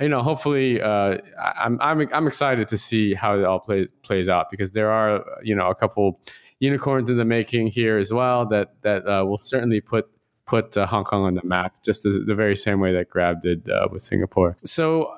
you 0.00 0.08
know 0.08 0.22
hopefully 0.22 0.80
uh, 0.82 1.16
I'm, 1.56 1.80
I'm 1.80 2.06
i'm 2.12 2.26
excited 2.26 2.68
to 2.68 2.78
see 2.78 3.14
how 3.14 3.38
it 3.38 3.44
all 3.44 3.60
plays 3.60 3.88
plays 4.02 4.28
out 4.28 4.50
because 4.50 4.72
there 4.72 4.90
are 4.90 5.24
you 5.42 5.54
know 5.54 5.70
a 5.70 5.74
couple 5.74 6.20
unicorns 6.60 7.08
in 7.08 7.16
the 7.16 7.24
making 7.24 7.68
here 7.68 7.98
as 7.98 8.12
well 8.12 8.44
that 8.46 8.74
that 8.82 9.06
uh, 9.08 9.24
will 9.24 9.38
certainly 9.38 9.80
put 9.80 10.10
put 10.48 10.76
uh, 10.76 10.86
Hong 10.86 11.04
Kong 11.04 11.24
on 11.24 11.34
the 11.34 11.44
map, 11.44 11.74
just 11.84 12.06
as 12.06 12.18
the 12.24 12.34
very 12.34 12.56
same 12.56 12.80
way 12.80 12.92
that 12.94 13.10
Grab 13.10 13.42
did 13.42 13.68
uh, 13.70 13.86
with 13.92 14.02
Singapore. 14.02 14.56
So 14.64 15.12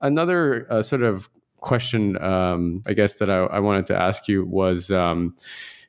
another 0.00 0.66
uh, 0.70 0.82
sort 0.82 1.02
of 1.02 1.28
question, 1.60 2.20
um, 2.22 2.82
I 2.86 2.92
guess 2.92 3.14
that 3.14 3.30
I, 3.30 3.38
I, 3.44 3.58
wanted 3.58 3.86
to 3.86 3.96
ask 3.96 4.28
you 4.28 4.44
was, 4.44 4.90
um, 4.90 5.36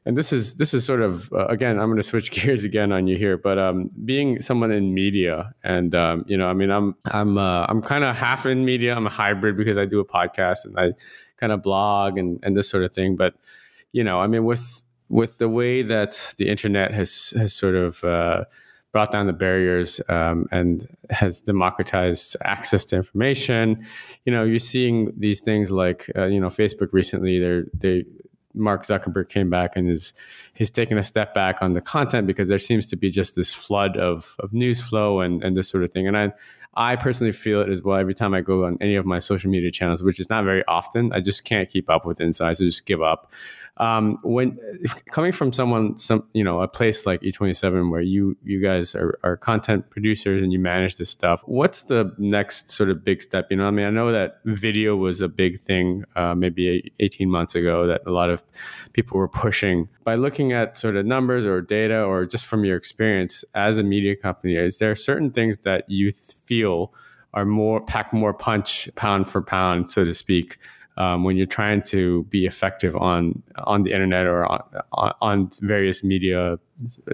and 0.06 0.18
this 0.18 0.34
is 0.34 0.56
this 0.56 0.74
is 0.74 0.86
sort 0.86 1.02
of 1.02 1.32
uh, 1.34 1.46
again, 1.48 1.80
I'm 1.80 1.88
going 1.88 1.98
to 1.98 2.04
switch 2.04 2.32
gears 2.36 2.64
again 2.64 2.92
on 2.92 3.08
you 3.08 3.18
here, 3.18 3.38
but 3.38 3.60
um, 3.60 3.90
being 4.06 4.42
someone 4.42 4.72
in 4.72 4.94
media, 4.94 5.54
and 5.64 5.94
um, 5.94 6.26
you 6.28 6.38
know, 6.38 6.48
I 6.48 6.54
mean, 6.54 6.72
I'm 6.72 6.96
I'm 7.06 7.38
uh, 7.38 7.66
I'm 7.70 7.82
kind 7.82 8.04
of 8.04 8.16
half 8.16 8.46
in 8.46 8.66
media. 8.66 8.96
I'm 8.96 9.06
a 9.06 9.12
hybrid 9.12 9.58
because 9.58 9.78
I 9.78 9.86
do 9.86 10.00
a 10.00 10.06
podcast 10.06 10.66
and 10.66 10.80
I 10.80 10.94
kind 11.38 11.52
of 11.52 11.62
blog 11.62 12.18
and 12.18 12.40
and 12.44 12.56
this 12.56 12.70
sort 12.70 12.84
of 12.84 12.94
thing. 12.94 13.16
But 13.16 13.36
you 13.92 14.04
know, 14.04 14.20
I 14.20 14.28
mean, 14.28 14.46
with 14.46 14.84
with 15.10 15.38
the 15.38 15.50
way 15.50 15.82
that 15.84 16.34
the 16.38 16.48
internet 16.48 16.94
has 16.94 17.34
has 17.38 17.54
sort 17.54 17.76
of 17.76 18.04
uh, 18.04 18.46
brought 18.92 19.12
down 19.12 19.28
the 19.28 19.34
barriers 19.34 20.02
um, 20.10 20.48
and 20.52 20.88
has 21.10 21.42
democratized 21.42 22.36
access 22.44 22.86
to 22.86 22.96
information. 22.96 23.86
You 24.26 24.34
know, 24.34 24.44
you're 24.44 24.60
seeing 24.60 25.14
these 25.18 25.42
things 25.42 25.72
like 25.72 26.10
uh, 26.16 26.26
you 26.26 26.40
know 26.40 26.48
Facebook 26.48 26.90
recently. 26.92 27.40
They 27.40 27.62
they 27.74 28.06
Mark 28.56 28.86
Zuckerberg 28.86 29.30
came 29.30 29.50
back 29.50 29.76
and 29.76 29.90
is 29.90 30.14
he's 30.54 30.72
taken 30.72 30.98
a 30.98 31.04
step 31.04 31.34
back 31.34 31.62
on 31.62 31.74
the 31.74 31.82
content 31.82 32.26
because 32.26 32.50
there 32.50 32.58
seems 32.58 32.88
to 32.88 32.96
be 32.96 33.10
just 33.12 33.36
this 33.36 33.54
flood 33.54 33.98
of 33.98 34.36
of 34.40 34.54
news 34.54 34.82
flow 34.82 35.22
and 35.22 35.44
and 35.44 35.56
this 35.56 35.70
sort 35.70 35.84
of 35.84 35.92
thing. 35.92 36.08
And 36.08 36.18
I 36.18 36.34
I 36.76 36.96
personally 36.96 37.34
feel 37.34 37.62
it 37.62 37.70
as 37.70 37.82
well 37.82 37.98
every 37.98 38.14
time 38.14 38.34
I 38.34 38.42
go 38.42 38.66
on 38.66 38.78
any 38.80 38.96
of 38.96 39.06
my 39.06 39.20
social 39.20 39.50
media 39.50 39.72
channels, 39.72 40.04
which 40.04 40.20
is 40.20 40.30
not 40.30 40.46
very 40.46 40.64
often. 40.66 41.12
I 41.14 41.20
just 41.20 41.44
can't 41.44 41.70
keep 41.70 41.90
up 41.90 42.06
with 42.06 42.22
insights. 42.22 42.62
I 42.62 42.64
just 42.64 42.86
give 42.86 43.02
up. 43.02 43.32
Um, 43.80 44.20
when 44.24 44.60
coming 45.10 45.32
from 45.32 45.54
someone, 45.54 45.98
some 45.98 46.26
you 46.34 46.44
know, 46.44 46.60
a 46.60 46.68
place 46.68 47.06
like 47.06 47.22
E27 47.22 47.90
where 47.90 48.02
you 48.02 48.36
you 48.44 48.62
guys 48.62 48.94
are, 48.94 49.18
are 49.24 49.38
content 49.38 49.90
producers 49.90 50.44
and 50.44 50.52
you 50.52 50.60
manage 50.60 50.98
this 50.98 51.10
stuff, 51.10 51.42
what's 51.46 51.84
the 51.84 52.14
next 52.18 52.72
sort 52.72 52.90
of 52.90 53.06
big 53.06 53.22
step? 53.22 53.48
You 53.50 53.58
know, 53.58 53.66
I 53.66 53.72
mean, 53.72 53.86
I 53.86 53.90
know 53.90 54.12
that 54.12 54.40
video 54.44 54.98
was 54.98 55.22
a 55.22 55.30
big 55.30 55.62
thing 55.62 56.04
uh, 56.18 56.36
maybe 56.36 56.92
18 57.00 57.30
months 57.30 57.56
ago 57.56 57.88
that 57.88 58.02
a 58.06 58.12
lot 58.12 58.30
of 58.30 58.44
people 58.92 59.18
were 59.18 59.30
pushing. 59.30 59.88
By 60.04 60.16
looking 60.16 60.52
at 60.52 60.78
sort 60.78 60.98
of 60.98 61.06
numbers 61.06 61.46
or 61.46 61.62
data 61.62 62.04
or 62.04 62.26
just 62.26 62.48
from 62.48 62.66
your 62.66 62.76
experience 62.76 63.46
as 63.56 63.78
a 63.78 63.84
media 63.84 64.16
company, 64.16 64.56
is 64.56 64.80
there 64.80 64.94
certain 64.96 65.32
things 65.32 65.58
that 65.60 65.90
you 65.90 66.12
feel 66.12 66.94
are 67.34 67.46
more 67.46 67.80
pack 67.80 68.12
more 68.12 68.34
punch 68.34 68.90
pound 68.96 69.28
for 69.28 69.42
pound, 69.42 69.90
so 69.90 70.04
to 70.04 70.14
speak? 70.14 70.58
Um, 71.00 71.24
when 71.24 71.38
you're 71.38 71.48
trying 71.48 71.82
to 71.82 72.24
be 72.26 72.46
effective 72.46 72.96
on 72.96 73.42
on 73.64 73.84
the 73.84 73.92
internet 73.94 74.28
or 74.28 74.46
on, 74.46 75.14
on 75.22 75.50
various 75.62 76.04
media 76.04 76.60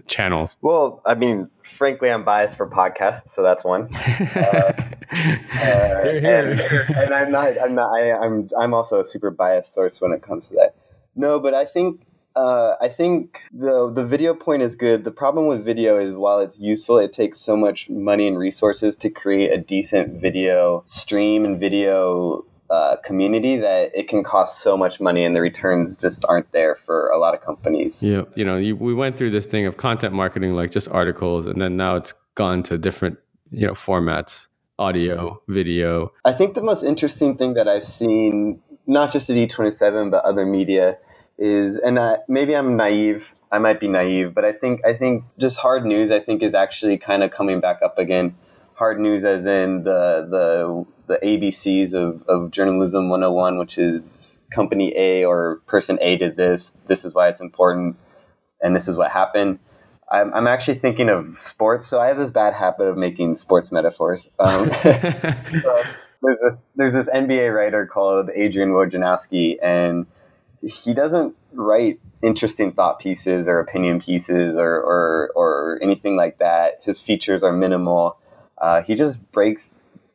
channels? 0.08 0.58
Well, 0.62 1.02
I 1.06 1.14
mean, 1.16 1.50
frankly, 1.78 2.10
I'm 2.10 2.26
biased 2.26 2.58
for 2.58 2.68
podcasts, 2.68 3.34
so 3.34 3.44
that's 3.44 3.64
one. 3.64 3.90
uh, 4.36 4.74
uh, 5.16 6.02
and, 6.04 6.60
and, 6.60 7.14
I'm 7.14 7.32
not. 7.32 7.62
I'm 7.62 7.76
not. 7.76 7.90
I, 7.92 8.12
I'm. 8.12 8.50
I'm 8.60 8.74
also 8.74 9.00
a 9.00 9.06
super 9.06 9.30
biased 9.30 9.74
source 9.74 10.02
when 10.02 10.12
it 10.12 10.24
comes 10.24 10.48
to 10.48 10.56
that. 10.56 10.76
No, 11.16 11.40
but 11.40 11.54
I 11.54 11.66
think 11.66 12.02
uh, 12.36 12.76
I 12.82 12.90
think 12.90 13.38
the 13.54 13.92
the 13.94 14.06
video 14.06 14.34
point 14.34 14.64
is 14.64 14.76
good. 14.76 15.04
The 15.04 15.12
problem 15.12 15.46
with 15.46 15.64
video 15.64 16.00
is 16.00 16.16
while 16.16 16.40
it's 16.40 16.58
useful, 16.58 16.98
it 16.98 17.14
takes 17.14 17.40
so 17.40 17.56
much 17.56 17.88
money 17.90 18.28
and 18.28 18.38
resources 18.38 18.98
to 18.98 19.12
create 19.12 19.54
a 19.54 19.58
decent 19.58 20.20
video 20.22 20.84
stream 20.88 21.46
and 21.46 21.60
video 21.60 22.46
uh, 22.70 22.96
community 23.04 23.58
that 23.58 23.92
it 23.94 24.08
can 24.08 24.24
cost 24.24 24.62
so 24.62 24.76
much 24.76 25.00
money 25.00 25.24
and 25.24 25.36
the 25.36 25.42
returns 25.42 25.98
just 25.98 26.26
aren't 26.28 26.52
there 26.52 26.78
for 26.86 27.10
a 27.10 27.20
lot 27.20 27.36
of 27.36 27.42
companies. 27.42 28.02
Yeah, 28.02 28.24
you 28.36 28.44
know, 28.44 28.58
you, 28.58 28.76
we 28.76 28.94
went 28.94 29.18
through 29.18 29.32
this 29.32 29.46
thing 29.46 29.66
of 29.66 29.78
content 29.78 30.14
marketing, 30.14 30.56
like 30.56 30.72
just 30.72 30.88
articles, 30.90 31.46
and 31.46 31.62
then 31.62 31.78
now 31.78 31.96
it's 31.96 32.14
gone 32.36 32.64
to 32.64 32.78
different, 32.78 33.18
you 33.52 33.68
know, 33.68 33.74
formats, 33.74 34.48
audio, 34.80 35.42
video. 35.48 36.12
I 36.26 36.34
think 36.34 36.56
the 36.56 36.62
most 36.62 36.84
interesting 36.84 37.38
thing 37.38 37.54
that 37.54 37.68
I've 37.68 37.88
seen, 37.88 38.62
not 38.88 39.12
just 39.12 39.30
at 39.30 39.36
E27 39.36 40.12
but 40.12 40.24
other 40.24 40.46
media, 40.46 40.98
is, 41.38 41.78
and 41.78 42.00
uh, 42.00 42.18
maybe 42.28 42.56
I'm 42.56 42.78
naive. 42.78 43.26
I 43.52 43.60
might 43.60 43.80
be 43.80 43.88
naive, 43.88 44.34
but 44.34 44.44
I 44.44 44.52
think 44.52 44.84
I 44.86 44.94
think 44.94 45.24
just 45.38 45.58
hard 45.58 45.86
news. 45.86 46.12
I 46.12 46.20
think 46.20 46.42
is 46.42 46.54
actually 46.54 46.98
kind 46.98 47.24
of 47.24 47.32
coming 47.32 47.60
back 47.60 47.82
up 47.84 47.98
again. 47.98 48.36
Hard 48.76 49.00
news, 49.00 49.24
as 49.24 49.46
in 49.46 49.84
the 49.84 50.28
the 50.30 50.86
the 51.08 51.20
ABCs 51.24 51.94
of, 51.94 52.24
of 52.28 52.52
journalism 52.52 53.10
101, 53.10 53.58
which 53.58 53.78
is 53.78 54.40
company 54.52 54.94
A 54.96 55.26
or 55.26 55.62
person 55.68 55.98
A 56.02 56.18
did 56.18 56.36
this. 56.36 56.72
This 56.88 57.06
is 57.06 57.14
why 57.14 57.30
it's 57.30 57.42
important, 57.42 57.98
and 58.62 58.76
this 58.76 58.88
is 58.88 58.98
what 58.98 59.12
happened. 59.12 59.60
I'm, 60.12 60.34
I'm 60.34 60.48
actually 60.48 60.80
thinking 60.80 61.10
of 61.10 61.38
sports, 61.42 61.88
so 61.88 62.00
I 62.00 62.08
have 62.08 62.18
this 62.18 62.30
bad 62.32 62.54
habit 62.54 62.84
of 62.84 62.98
making 62.98 63.38
sports 63.38 63.72
metaphors. 63.72 64.30
Um, 64.40 64.70
so 64.84 65.84
there's 66.22 66.38
this 66.44 66.64
there's 66.76 66.94
this 66.94 67.08
NBA 67.08 67.56
writer 67.56 67.86
called 67.86 68.30
Adrian 68.36 68.70
Wojnarowski, 68.70 69.56
and 69.64 70.06
he 70.62 70.94
doesn't 70.94 71.36
write 71.54 72.00
interesting 72.22 72.72
thought 72.72 73.00
pieces 73.00 73.48
or 73.48 73.60
opinion 73.60 74.00
pieces 74.00 74.56
or, 74.58 74.76
or, 74.78 75.32
or 75.36 75.80
anything 75.82 76.16
like 76.16 76.40
that. 76.40 76.82
His 76.84 77.00
features 77.00 77.44
are 77.44 77.54
minimal. 77.54 78.18
Uh, 78.58 78.82
he 78.82 78.96
just 78.96 79.20
breaks 79.32 79.64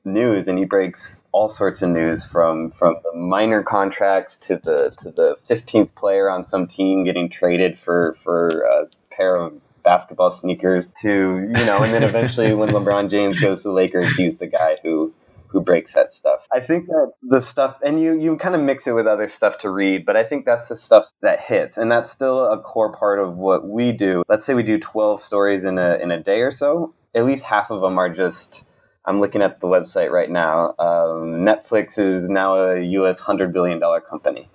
news, 0.04 0.48
and 0.48 0.58
he 0.58 0.64
breaks 0.64 1.18
all 1.32 1.48
sorts 1.48 1.82
of 1.82 1.90
news 1.90 2.24
from 2.26 2.70
from 2.72 2.96
the 3.04 3.16
minor 3.16 3.62
contracts 3.62 4.36
to 4.46 4.56
the 4.56 4.94
to 5.02 5.10
the 5.10 5.36
15th 5.48 5.94
player 5.94 6.28
on 6.30 6.44
some 6.44 6.66
team 6.66 7.04
getting 7.04 7.30
traded 7.30 7.78
for 7.78 8.16
for 8.24 8.62
a 8.62 8.86
pair 9.14 9.36
of 9.36 9.52
basketball 9.82 10.30
sneakers 10.38 10.90
to 11.02 11.08
you 11.08 11.64
know, 11.64 11.82
and 11.82 11.92
then 11.92 12.02
eventually 12.02 12.52
when 12.54 12.68
LeBron 12.70 13.10
James 13.10 13.38
goes 13.40 13.58
to 13.58 13.68
the 13.68 13.72
Lakers, 13.72 14.08
he's 14.16 14.36
the 14.38 14.46
guy 14.46 14.76
who 14.82 15.12
who 15.48 15.60
breaks 15.60 15.94
that 15.94 16.14
stuff. 16.14 16.46
I 16.52 16.60
think 16.60 16.86
that 16.86 17.12
the 17.22 17.40
stuff, 17.40 17.76
and 17.82 18.00
you 18.00 18.14
you 18.14 18.36
kind 18.36 18.54
of 18.54 18.60
mix 18.60 18.86
it 18.86 18.92
with 18.92 19.06
other 19.06 19.28
stuff 19.28 19.58
to 19.58 19.70
read, 19.70 20.06
but 20.06 20.16
I 20.16 20.24
think 20.24 20.44
that's 20.44 20.68
the 20.68 20.76
stuff 20.76 21.06
that 21.22 21.40
hits, 21.40 21.76
and 21.76 21.90
that's 21.90 22.10
still 22.10 22.44
a 22.44 22.60
core 22.60 22.92
part 22.92 23.18
of 23.18 23.36
what 23.36 23.66
we 23.66 23.92
do. 23.92 24.22
Let's 24.28 24.46
say 24.46 24.54
we 24.54 24.62
do 24.62 24.78
12 24.78 25.22
stories 25.22 25.64
in 25.64 25.78
a 25.78 25.96
in 25.96 26.10
a 26.10 26.22
day 26.22 26.42
or 26.42 26.52
so. 26.52 26.94
At 27.14 27.24
least 27.24 27.42
half 27.42 27.70
of 27.70 27.80
them 27.80 27.98
are 27.98 28.14
just 28.14 28.64
I'm 29.04 29.20
looking 29.20 29.42
at 29.42 29.60
the 29.60 29.66
website 29.66 30.10
right 30.10 30.30
now. 30.30 30.74
Um, 30.78 31.44
Netflix 31.44 31.98
is 31.98 32.28
now 32.28 32.56
a 32.56 32.80
U.S. 32.80 33.18
hundred 33.18 33.52
billion 33.52 33.78
dollar 33.78 34.00
company. 34.00 34.48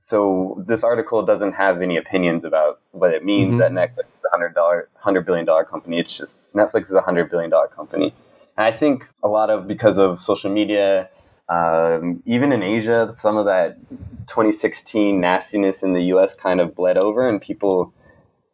So 0.00 0.64
this 0.66 0.82
article 0.84 1.24
doesn't 1.24 1.52
have 1.54 1.82
any 1.82 1.96
opinions 1.96 2.44
about 2.44 2.80
what 2.92 3.12
it 3.12 3.24
means 3.24 3.50
mm-hmm. 3.50 3.58
that 3.58 3.72
Netflix 3.72 4.06
is 4.06 4.24
a 4.24 4.30
hundred 4.30 4.54
dollar, 4.54 4.88
hundred 4.94 5.26
billion 5.26 5.44
dollar 5.44 5.64
company. 5.64 5.98
It's 5.98 6.16
just 6.16 6.34
Netflix 6.54 6.84
is 6.84 6.92
a 6.92 7.00
hundred 7.00 7.30
billion 7.30 7.50
dollar 7.50 7.68
company. 7.68 8.14
And 8.56 8.74
I 8.74 8.76
think 8.76 9.04
a 9.22 9.28
lot 9.28 9.50
of 9.50 9.66
because 9.66 9.98
of 9.98 10.20
social 10.20 10.50
media, 10.50 11.10
um, 11.48 12.22
even 12.24 12.52
in 12.52 12.62
Asia, 12.62 13.14
some 13.20 13.36
of 13.36 13.46
that 13.46 13.76
2016 14.28 15.20
nastiness 15.20 15.82
in 15.82 15.92
the 15.92 16.02
U.S. 16.04 16.34
kind 16.40 16.60
of 16.60 16.74
bled 16.74 16.96
over, 16.96 17.28
and 17.28 17.40
people 17.40 17.92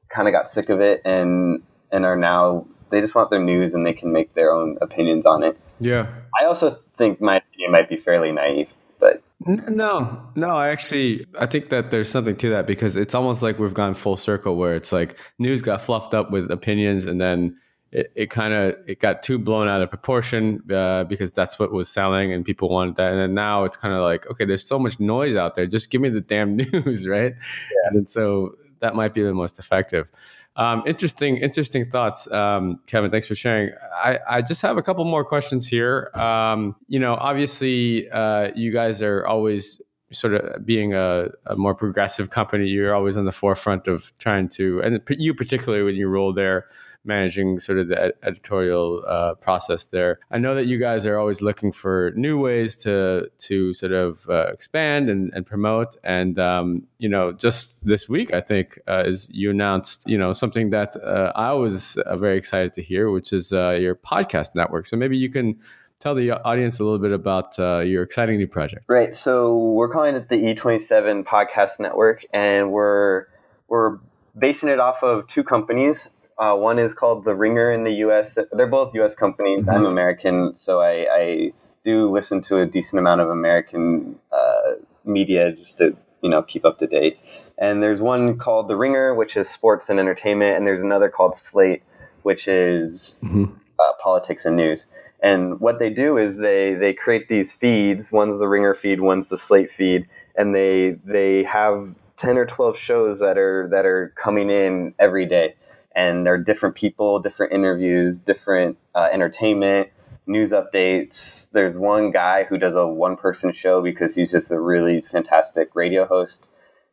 kind 0.09 0.27
of 0.27 0.33
got 0.33 0.51
sick 0.51 0.71
of 0.71 0.81
it 0.81 1.03
and 1.05 1.63
and 1.93 2.05
are 2.05 2.17
now 2.17 2.67
they 2.91 3.01
just 3.01 3.15
want 3.15 3.31
their 3.31 3.43
news 3.43 3.75
and 3.75 3.85
they 3.85 3.93
can 3.93 4.13
make 4.13 4.35
their 4.35 4.53
own 4.53 4.79
opinions 4.81 5.27
on 5.27 5.43
it. 5.43 5.59
Yeah. 5.81 6.07
I 6.41 6.45
also 6.45 6.79
think 6.97 7.21
my 7.21 7.37
opinion 7.37 7.73
might 7.73 7.89
be 7.89 7.97
fairly 7.97 8.33
naive, 8.33 8.69
but 9.01 9.23
no, 9.47 10.23
no, 10.35 10.57
I 10.57 10.69
actually 10.69 11.27
I 11.39 11.47
think 11.47 11.69
that 11.71 11.91
there's 11.91 12.11
something 12.11 12.37
to 12.37 12.51
that 12.51 12.67
because 12.67 12.97
it's 12.97 13.15
almost 13.15 13.43
like 13.43 13.59
we've 13.59 13.75
gone 13.75 13.95
full 13.95 14.17
circle 14.17 14.57
where 14.57 14.75
it's 14.75 14.93
like 14.93 15.19
news 15.39 15.63
got 15.63 15.83
fluffed 15.83 16.15
up 16.15 16.31
with 16.31 16.51
opinions 16.51 17.07
and 17.07 17.21
then 17.21 17.57
it, 17.95 18.13
it 18.17 18.31
kind 18.31 18.53
of 18.53 18.75
it 18.87 19.01
got 19.01 19.23
too 19.23 19.39
blown 19.39 19.69
out 19.69 19.81
of 19.81 19.89
proportion 19.89 20.61
uh, 20.73 21.05
because 21.05 21.31
that's 21.31 21.59
what 21.59 21.73
was 21.73 21.89
selling 21.89 22.33
and 22.33 22.45
people 22.45 22.69
wanted 22.69 22.97
that 22.97 23.13
and 23.13 23.21
then 23.21 23.35
now 23.35 23.65
it's 23.65 23.77
kind 23.77 23.95
of 23.95 24.03
like 24.03 24.29
okay 24.31 24.45
there's 24.45 24.67
so 24.67 24.79
much 24.79 24.99
noise 24.99 25.37
out 25.37 25.55
there 25.55 25.67
just 25.67 25.91
give 25.91 26.01
me 26.01 26.09
the 26.09 26.21
damn 26.21 26.57
news 26.73 27.07
right 27.07 27.35
yeah. 27.37 27.91
and 27.91 28.09
so 28.09 28.55
that 28.85 28.95
might 28.95 29.15
be 29.15 29.23
the 29.23 29.35
most 29.35 29.59
effective 29.59 30.11
um, 30.57 30.83
interesting, 30.87 31.39
interesting 31.39 31.91
thoughts, 31.91 32.31
um, 32.31 32.81
Kevin. 32.87 33.11
Thanks 33.11 33.27
for 33.27 33.35
sharing. 33.35 33.73
I, 34.03 34.19
I 34.29 34.43
just 34.43 34.63
have 34.63 34.79
a 34.79 34.83
couple 34.83 35.05
more 35.05 35.25
questions 35.25 35.67
here. 35.67 36.11
Um, 36.15 36.77
you 36.87 37.01
know, 37.01 37.15
obviously, 37.15 38.09
uh, 38.11 38.51
you 38.55 38.73
guys 38.73 39.03
are 39.03 39.27
always 39.27 39.81
sort 40.15 40.35
of 40.35 40.65
being 40.65 40.95
a, 40.95 41.29
a, 41.47 41.57
more 41.57 41.75
progressive 41.75 42.31
company. 42.31 42.67
You're 42.67 42.95
always 42.95 43.17
on 43.17 43.25
the 43.25 43.33
forefront 43.33 43.89
of 43.89 44.13
trying 44.19 44.49
to, 44.51 44.81
and 44.81 45.01
you 45.09 45.35
particularly 45.35 45.85
when 45.85 45.97
you 45.97 46.09
roll 46.09 46.33
there, 46.33 46.67
managing 47.05 47.59
sort 47.59 47.79
of 47.79 47.89
the 47.89 48.03
ed- 48.03 48.13
editorial 48.23 49.05
uh, 49.07 49.35
process 49.35 49.87
there. 49.87 50.19
I 50.31 50.39
know 50.39 50.55
that 50.55 50.67
you 50.67 50.79
guys 50.79 51.07
are 51.07 51.19
always 51.19 51.43
looking 51.43 51.73
for 51.73 52.13
new 52.17 52.39
ways 52.39 52.77
to 52.77 53.29
to 53.39 53.75
sort 53.75 53.93
of 53.93 54.29
uh, 54.29 54.47
expand 54.53 55.11
and, 55.11 55.33
and 55.35 55.47
promote. 55.47 55.97
And 56.03 56.39
um, 56.39 56.87
you 56.99 57.09
know, 57.09 57.33
just 57.33 57.85
this 57.85 58.09
week, 58.09 58.33
I 58.33 58.41
think 58.41 58.79
uh, 58.89 59.05
is 59.07 59.31
you 59.33 59.51
announced 59.51 60.05
you 60.07 60.19
know 60.19 60.33
something 60.33 60.71
that 60.71 60.97
uh, 60.97 61.33
I 61.35 61.53
was 61.53 61.97
uh, 61.99 62.17
very 62.17 62.39
excited 62.39 62.73
to 62.75 62.83
hear, 62.83 63.11
which 63.11 63.33
is 63.33 63.53
uh, 63.53 63.71
your 63.81 63.95
podcast 63.95 64.55
network. 64.55 64.87
So 64.87 64.97
maybe 64.97 65.17
you 65.17 65.31
can 65.31 65.61
tell 66.05 66.15
the 66.15 66.33
audience 66.33 66.79
a 66.81 66.85
little 66.85 66.99
bit 66.99 67.13
about 67.13 67.59
uh, 67.59 67.79
your 67.79 68.03
exciting 68.03 68.37
new 68.37 68.47
project. 68.47 68.85
Right. 68.89 69.17
So 69.17 69.57
we're 69.57 69.89
calling 69.89 70.15
it 70.15 70.29
the 70.29 70.37
E27 70.37 71.25
Podcast 71.25 71.81
Network, 71.81 72.27
and 72.33 72.71
we're 72.71 73.25
we're 73.69 73.99
basing 74.39 74.69
it 74.69 74.79
off 74.79 75.03
of 75.03 75.27
two 75.27 75.43
companies. 75.43 76.07
Uh, 76.37 76.55
one 76.57 76.79
is 76.79 76.93
called 76.93 77.25
The 77.25 77.35
Ringer 77.35 77.73
in 77.73 77.85
the 77.85 77.93
U.S. 78.05 78.37
They're 78.53 78.67
both 78.67 78.95
U.S. 78.95 79.15
companies. 79.15 79.61
Mm-hmm. 79.61 79.71
I'm 79.71 79.87
American, 79.87 80.55
so 80.59 80.81
I, 80.81 81.07
I, 81.11 81.53
do 81.85 82.05
listen 82.05 82.41
to 82.41 82.57
a 82.59 82.67
decent 82.67 82.99
amount 82.99 83.21
of 83.21 83.29
American 83.29 84.19
uh, 84.33 84.73
media 85.05 85.53
just 85.53 85.77
to 85.79 85.95
you 86.23 86.31
know 86.31 86.43
keep 86.43 86.65
up 86.65 86.79
to 86.81 86.87
date. 86.87 87.19
And 87.57 87.83
there's 87.83 88.01
one 88.01 88.37
called 88.37 88.69
The 88.69 88.77
Ringer, 88.77 89.15
which 89.15 89.37
is 89.37 89.49
sports 89.49 89.89
and 89.89 89.99
entertainment, 89.99 90.57
and 90.57 90.67
there's 90.67 90.83
another 90.83 91.09
called 91.09 91.37
Slate, 91.37 91.83
which 92.23 92.49
is 92.49 93.17
mm-hmm. 93.23 93.55
Uh, 93.81 93.93
politics 94.03 94.47
and 94.47 94.57
news. 94.57 94.87
And 95.23 95.61
what 95.61 95.81
they 95.81 95.91
do 95.91 96.19
is 96.19 96.37
they 96.37 96.75
they 96.75 96.95
create 96.95 97.29
these 97.29 97.53
feeds. 97.53 98.13
One's 98.13 98.41
the 98.41 98.49
Ringer 98.49 98.75
feed, 98.75 99.01
one's 99.01 99.29
the 99.29 99.39
Slate 99.39 99.73
feed, 99.73 100.09
and 100.37 100.55
they 100.55 100.97
they 101.05 101.45
have 101.45 101.95
10 102.19 102.39
or 102.39 102.47
12 102.47 102.79
shows 102.79 103.21
that 103.21 103.39
are 103.39 103.69
that 103.73 103.87
are 103.87 104.15
coming 104.23 104.51
in 104.51 104.95
every 105.01 105.27
day. 105.27 105.57
And 105.97 106.27
there 106.27 106.35
are 106.35 106.39
different 106.39 106.77
people 106.77 107.21
different 107.21 107.55
interviews 107.55 108.21
different 108.21 108.79
uh, 108.95 109.09
entertainment 109.13 109.91
news 110.29 110.53
updates. 110.53 111.49
There's 111.53 111.79
one 111.79 112.13
guy 112.13 112.45
who 112.45 112.59
does 112.59 112.77
a 112.77 112.87
one 112.87 113.17
person 113.17 113.53
show 113.55 113.83
because 113.83 114.15
he's 114.15 114.33
just 114.33 114.53
a 114.53 114.61
really 114.61 115.03
fantastic 115.03 115.71
radio 115.75 116.07
host. 116.07 116.47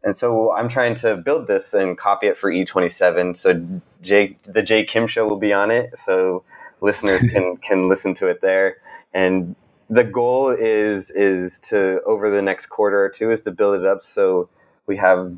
And 0.04 0.18
so 0.18 0.54
i'm 0.54 0.70
trying 0.70 0.96
to 0.98 1.18
build 1.18 1.48
this 1.48 1.74
and 1.76 1.98
copy 1.98 2.28
it 2.28 2.38
for 2.40 2.52
e27 2.52 3.38
so 3.40 3.54
jay 4.02 4.38
the 4.46 4.62
jay 4.64 4.86
kim 4.86 5.08
show 5.08 5.28
will 5.28 5.40
be 5.40 5.54
on 5.54 5.72
it. 5.72 5.94
So 6.06 6.44
listeners 6.82 7.22
can 7.22 7.58
can 7.68 7.90
listen 7.90 8.16
to 8.16 8.28
it 8.28 8.42
there 8.42 8.78
and 9.14 9.56
the 9.90 10.04
goal 10.04 10.50
is 10.50 11.12
is 11.12 11.60
to 11.60 12.00
over 12.06 12.30
the 12.30 12.42
next 12.42 12.68
quarter 12.68 13.04
or 13.04 13.10
two 13.10 13.32
is 13.32 13.42
to 13.42 13.52
build 13.52 13.80
it 13.80 13.86
up 13.86 14.02
so 14.02 14.50
we 14.88 14.98
have 14.98 15.32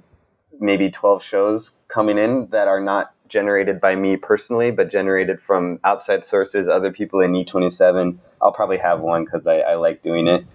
maybe 0.60 0.90
12 0.90 1.24
shows 1.24 1.74
coming 1.88 2.18
in 2.18 2.48
that 2.52 2.68
are 2.68 2.82
not 2.82 3.14
generated 3.28 3.82
by 3.82 3.96
me 3.96 4.16
personally, 4.16 4.72
but 4.72 4.92
generated 4.92 5.40
from 5.42 5.80
outside 5.84 6.26
sources, 6.26 6.68
other 6.68 6.92
people 6.92 7.20
in 7.20 7.32
E27. 7.34 8.18
I'll 8.42 8.52
probably 8.52 8.78
have 8.78 9.02
one 9.02 9.26
because 9.26 9.46
I, 9.48 9.60
I 9.60 9.76
like 9.76 10.04
doing 10.04 10.28
it. 10.28 10.46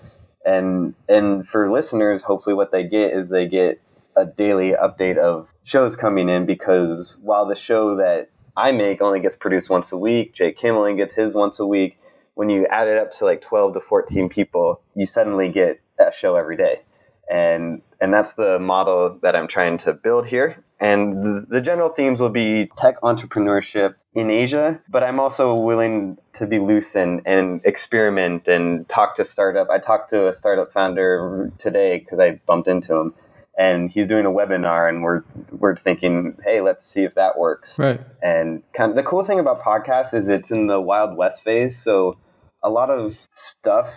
And 0.45 0.95
and 1.09 1.47
for 1.49 1.71
listeners, 1.71 2.23
hopefully 2.23 2.55
what 2.55 2.71
they 2.71 2.85
get 2.85 3.13
is 3.13 3.29
they 3.29 3.49
get 3.49 3.81
a 4.17 4.25
daily 4.25 4.73
update 4.73 5.19
of 5.19 5.49
shows 5.65 5.97
coming 5.97 6.29
in 6.29 6.47
because 6.47 7.19
while 7.21 7.47
the 7.47 7.57
show 7.57 7.97
that 7.97 8.31
I 8.59 8.73
make 8.73 9.01
only 9.01 9.21
gets 9.21 9.37
produced 9.37 9.71
once 9.71 9.93
a 9.93 9.97
week, 9.97 10.35
Jay 10.35 10.53
Kim 10.53 10.75
only 10.75 10.97
gets 10.97 11.15
his 11.15 11.35
once 11.35 11.59
a 11.61 11.67
week. 11.67 11.99
When 12.35 12.51
you 12.51 12.67
add 12.67 12.89
it 12.89 12.99
up 12.99 13.13
to 13.13 13.25
like 13.25 13.41
12 13.41 13.75
to 13.75 13.81
14 13.81 14.29
people, 14.29 14.81
you 14.95 15.07
suddenly 15.07 15.49
get 15.49 15.81
a 15.99 16.13
show 16.13 16.37
every 16.37 16.57
day 16.57 16.81
and 17.29 17.83
and 18.01 18.15
that's 18.15 18.35
the 18.35 18.59
model 18.59 19.19
that 19.23 19.35
I'm 19.35 19.49
trying 19.49 19.79
to 19.79 19.93
build 19.93 20.27
here. 20.27 20.63
And 20.81 21.47
the 21.49 21.61
general 21.61 21.89
themes 21.89 22.21
will 22.21 22.31
be 22.31 22.71
tech 22.79 23.01
entrepreneurship 23.01 23.95
in 24.15 24.31
Asia, 24.31 24.81
but 24.89 25.03
I'm 25.03 25.19
also 25.19 25.55
willing 25.57 26.19
to 26.35 26.47
be 26.47 26.61
loose 26.61 26.95
and, 26.95 27.23
and 27.27 27.61
experiment 27.65 28.47
and 28.47 28.89
talk 28.89 29.17
to 29.17 29.25
startup. 29.25 29.69
I 29.71 29.79
talked 29.79 30.11
to 30.11 30.29
a 30.29 30.35
startup 30.35 30.73
founder 30.73 31.51
today 31.59 31.99
because 31.99 32.21
I 32.21 32.41
bumped 32.47 32.69
into 32.69 32.95
him, 32.95 33.15
and 33.59 33.91
he's 33.91 34.07
doing 34.07 34.25
a 34.25 34.31
webinar, 34.31 34.89
and 34.89 35.03
we're 35.03 35.23
we're 35.51 35.77
thinking, 35.77 36.37
hey, 36.45 36.61
let's 36.61 36.87
see 36.87 37.03
if 37.03 37.15
that 37.17 37.37
works. 37.37 37.79
Right. 37.79 38.01
And 38.23 38.63
kind 38.73 38.91
of, 38.91 38.97
the 38.97 39.03
cool 39.03 39.25
thing 39.25 39.41
about 39.41 39.61
podcasts 39.61 40.15
is 40.15 40.29
it's 40.29 40.51
in 40.51 40.69
the 40.69 40.81
wild 40.81 41.17
west 41.17 41.43
phase, 41.43 41.83
so 41.83 42.17
a 42.63 42.71
lot 42.71 42.89
of 42.89 43.19
stuff 43.31 43.89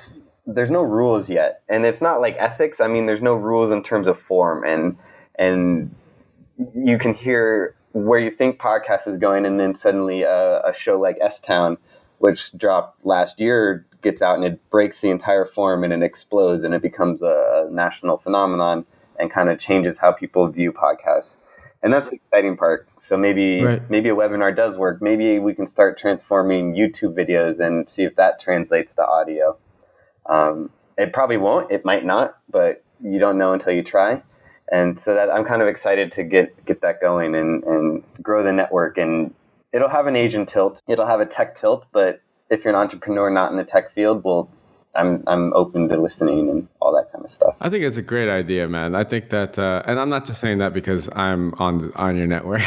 there's 0.48 0.72
no 0.72 0.82
rules 0.82 1.30
yet, 1.30 1.62
and 1.70 1.86
it's 1.86 2.02
not 2.02 2.20
like 2.20 2.36
ethics. 2.40 2.80
I 2.82 2.88
mean, 2.88 3.06
there's 3.06 3.22
no 3.22 3.36
rules 3.36 3.72
in 3.72 3.84
terms 3.84 4.08
of 4.08 4.20
form, 4.20 4.64
and 4.66 4.98
and 5.38 5.96
you 6.76 6.98
can 6.98 7.14
hear 7.14 7.76
where 7.94 8.20
you 8.20 8.32
think 8.32 8.60
podcast 8.60 9.08
is 9.08 9.18
going, 9.18 9.46
and 9.46 9.60
then 9.60 9.76
suddenly 9.76 10.24
a, 10.24 10.62
a 10.62 10.74
show 10.76 11.00
like 11.00 11.18
S 11.22 11.40
Town, 11.40 11.78
which 12.18 12.52
dropped 12.58 13.06
last 13.06 13.40
year, 13.40 13.86
gets 14.02 14.24
out 14.24 14.36
and 14.36 14.44
it 14.44 14.70
breaks 14.72 15.02
the 15.02 15.10
entire 15.10 15.46
form 15.46 15.84
and 15.84 15.94
it 15.94 16.02
explodes 16.02 16.64
and 16.64 16.74
it 16.74 16.82
becomes 16.82 17.22
a, 17.22 17.68
a 17.68 17.72
national 17.72 18.18
phenomenon 18.18 18.86
and 19.22 19.32
kind 19.32 19.50
of 19.50 19.60
changes 19.60 19.98
how 20.00 20.12
people 20.12 20.48
view 20.50 20.74
podcasts. 20.74 21.38
And 21.84 21.94
that's 21.94 22.10
the 22.10 22.16
exciting 22.16 22.58
part. 22.58 22.88
So 23.04 23.18
maybe 23.18 23.64
right. 23.64 23.90
maybe 23.90 24.10
a 24.10 24.16
webinar 24.16 24.56
does 24.56 24.76
work. 24.78 25.02
Maybe 25.02 25.40
we 25.40 25.54
can 25.54 25.68
start 25.68 25.98
transforming 25.98 26.76
YouTube 26.76 27.16
videos 27.16 27.60
and 27.60 27.90
see 27.90 28.04
if 28.04 28.16
that 28.18 28.40
translates 28.40 28.94
to 28.96 29.06
audio. 29.06 29.58
Um, 30.28 30.70
it 30.98 31.14
probably 31.14 31.38
won't. 31.38 31.72
It 31.72 31.86
might 31.86 32.06
not, 32.06 32.38
but 32.50 32.84
you 33.04 33.20
don't 33.20 33.38
know 33.38 33.54
until 33.54 33.74
you 33.74 33.84
try. 33.84 34.22
And 34.72 35.00
so 35.00 35.16
that 35.16 35.30
I'm 35.30 35.46
kind 35.46 35.62
of 35.62 35.68
excited 35.68 36.12
to 36.14 36.24
get 36.24 36.66
get 36.66 36.82
that 36.82 37.02
going 37.02 37.36
and, 37.36 37.64
and 37.64 38.04
grow 38.22 38.44
the 38.44 38.54
network. 38.54 38.98
And 38.98 39.34
it'll 39.74 39.90
have 39.90 40.08
an 40.08 40.16
Asian 40.16 40.46
tilt. 40.46 40.82
It'll 40.88 41.08
have 41.08 41.20
a 41.20 41.26
tech 41.26 41.56
tilt. 41.56 41.86
But 41.92 42.22
if 42.50 42.64
you're 42.64 42.74
an 42.74 42.80
entrepreneur 42.80 43.30
not 43.30 43.52
in 43.52 43.58
the 43.58 43.64
tech 43.64 43.94
field, 43.94 44.24
well, 44.24 44.50
I'm 44.96 45.24
I'm 45.28 45.54
open 45.54 45.88
to 45.90 46.02
listening 46.02 46.50
and 46.50 46.68
all 46.82 46.94
that 46.96 47.12
kind 47.12 47.24
of 47.24 47.32
stuff. 47.32 47.56
I 47.62 47.70
think 47.70 47.84
it's 47.84 47.98
a 47.98 48.02
great 48.02 48.30
idea, 48.30 48.68
man. 48.68 48.94
I 48.96 49.04
think 49.04 49.30
that, 49.30 49.58
uh, 49.58 49.84
and 49.86 50.00
I'm 50.00 50.10
not 50.10 50.26
just 50.26 50.42
saying 50.42 50.58
that 50.58 50.74
because 50.74 51.10
I'm 51.16 51.54
on 51.56 51.92
on 51.96 52.18
your 52.18 52.28
network. 52.28 52.62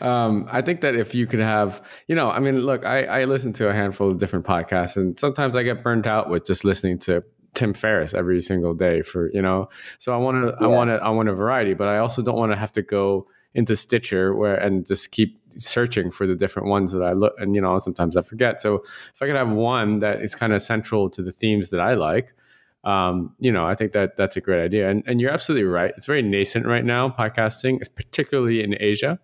um, 0.02 0.44
I 0.50 0.60
think 0.62 0.80
that 0.80 0.96
if 0.96 1.14
you 1.14 1.26
could 1.26 1.40
have, 1.40 1.82
you 2.08 2.14
know, 2.14 2.30
I 2.30 2.40
mean, 2.40 2.58
look, 2.58 2.84
I, 2.84 3.04
I 3.04 3.24
listen 3.24 3.52
to 3.54 3.68
a 3.68 3.72
handful 3.72 4.10
of 4.10 4.18
different 4.18 4.44
podcasts, 4.44 4.96
and 4.96 5.18
sometimes 5.18 5.54
I 5.54 5.62
get 5.62 5.84
burnt 5.84 6.06
out 6.06 6.28
with 6.28 6.46
just 6.46 6.64
listening 6.64 6.98
to 7.00 7.22
Tim 7.54 7.74
Ferriss 7.74 8.12
every 8.12 8.40
single 8.40 8.74
day 8.74 9.02
for 9.02 9.30
you 9.32 9.42
know. 9.42 9.68
So 9.98 10.12
I 10.12 10.16
want 10.16 10.44
to, 10.44 10.56
yeah. 10.60 10.66
I 10.66 10.68
want 10.68 10.90
to, 10.90 10.96
I 10.96 11.08
want 11.10 11.28
a 11.28 11.34
variety, 11.34 11.74
but 11.74 11.88
I 11.88 11.98
also 11.98 12.22
don't 12.22 12.38
want 12.38 12.52
to 12.52 12.56
have 12.56 12.72
to 12.72 12.82
go 12.82 13.28
into 13.54 13.74
Stitcher 13.74 14.34
where 14.34 14.54
and 14.54 14.86
just 14.86 15.10
keep 15.10 15.38
searching 15.56 16.10
for 16.10 16.26
the 16.26 16.36
different 16.36 16.68
ones 16.68 16.92
that 16.92 17.02
I 17.02 17.12
look 17.12 17.34
and 17.38 17.54
you 17.54 17.60
know 17.60 17.78
sometimes 17.78 18.16
I 18.16 18.22
forget. 18.22 18.60
So 18.60 18.76
if 19.14 19.22
I 19.22 19.26
could 19.26 19.36
have 19.36 19.52
one 19.52 19.98
that 19.98 20.20
is 20.20 20.34
kind 20.34 20.52
of 20.52 20.62
central 20.62 21.10
to 21.10 21.22
the 21.22 21.32
themes 21.32 21.70
that 21.70 21.80
I 21.80 21.94
like, 21.94 22.32
um, 22.84 23.34
you 23.40 23.52
know, 23.52 23.66
I 23.66 23.74
think 23.74 23.92
that 23.92 24.16
that's 24.16 24.36
a 24.36 24.40
great 24.40 24.62
idea. 24.62 24.88
And 24.88 25.02
and 25.06 25.20
you're 25.20 25.32
absolutely 25.32 25.64
right. 25.66 25.92
It's 25.96 26.06
very 26.06 26.22
nascent 26.22 26.66
right 26.66 26.84
now, 26.84 27.08
podcasting, 27.08 27.80
is 27.80 27.88
particularly 27.88 28.62
in 28.62 28.76
Asia. 28.80 29.18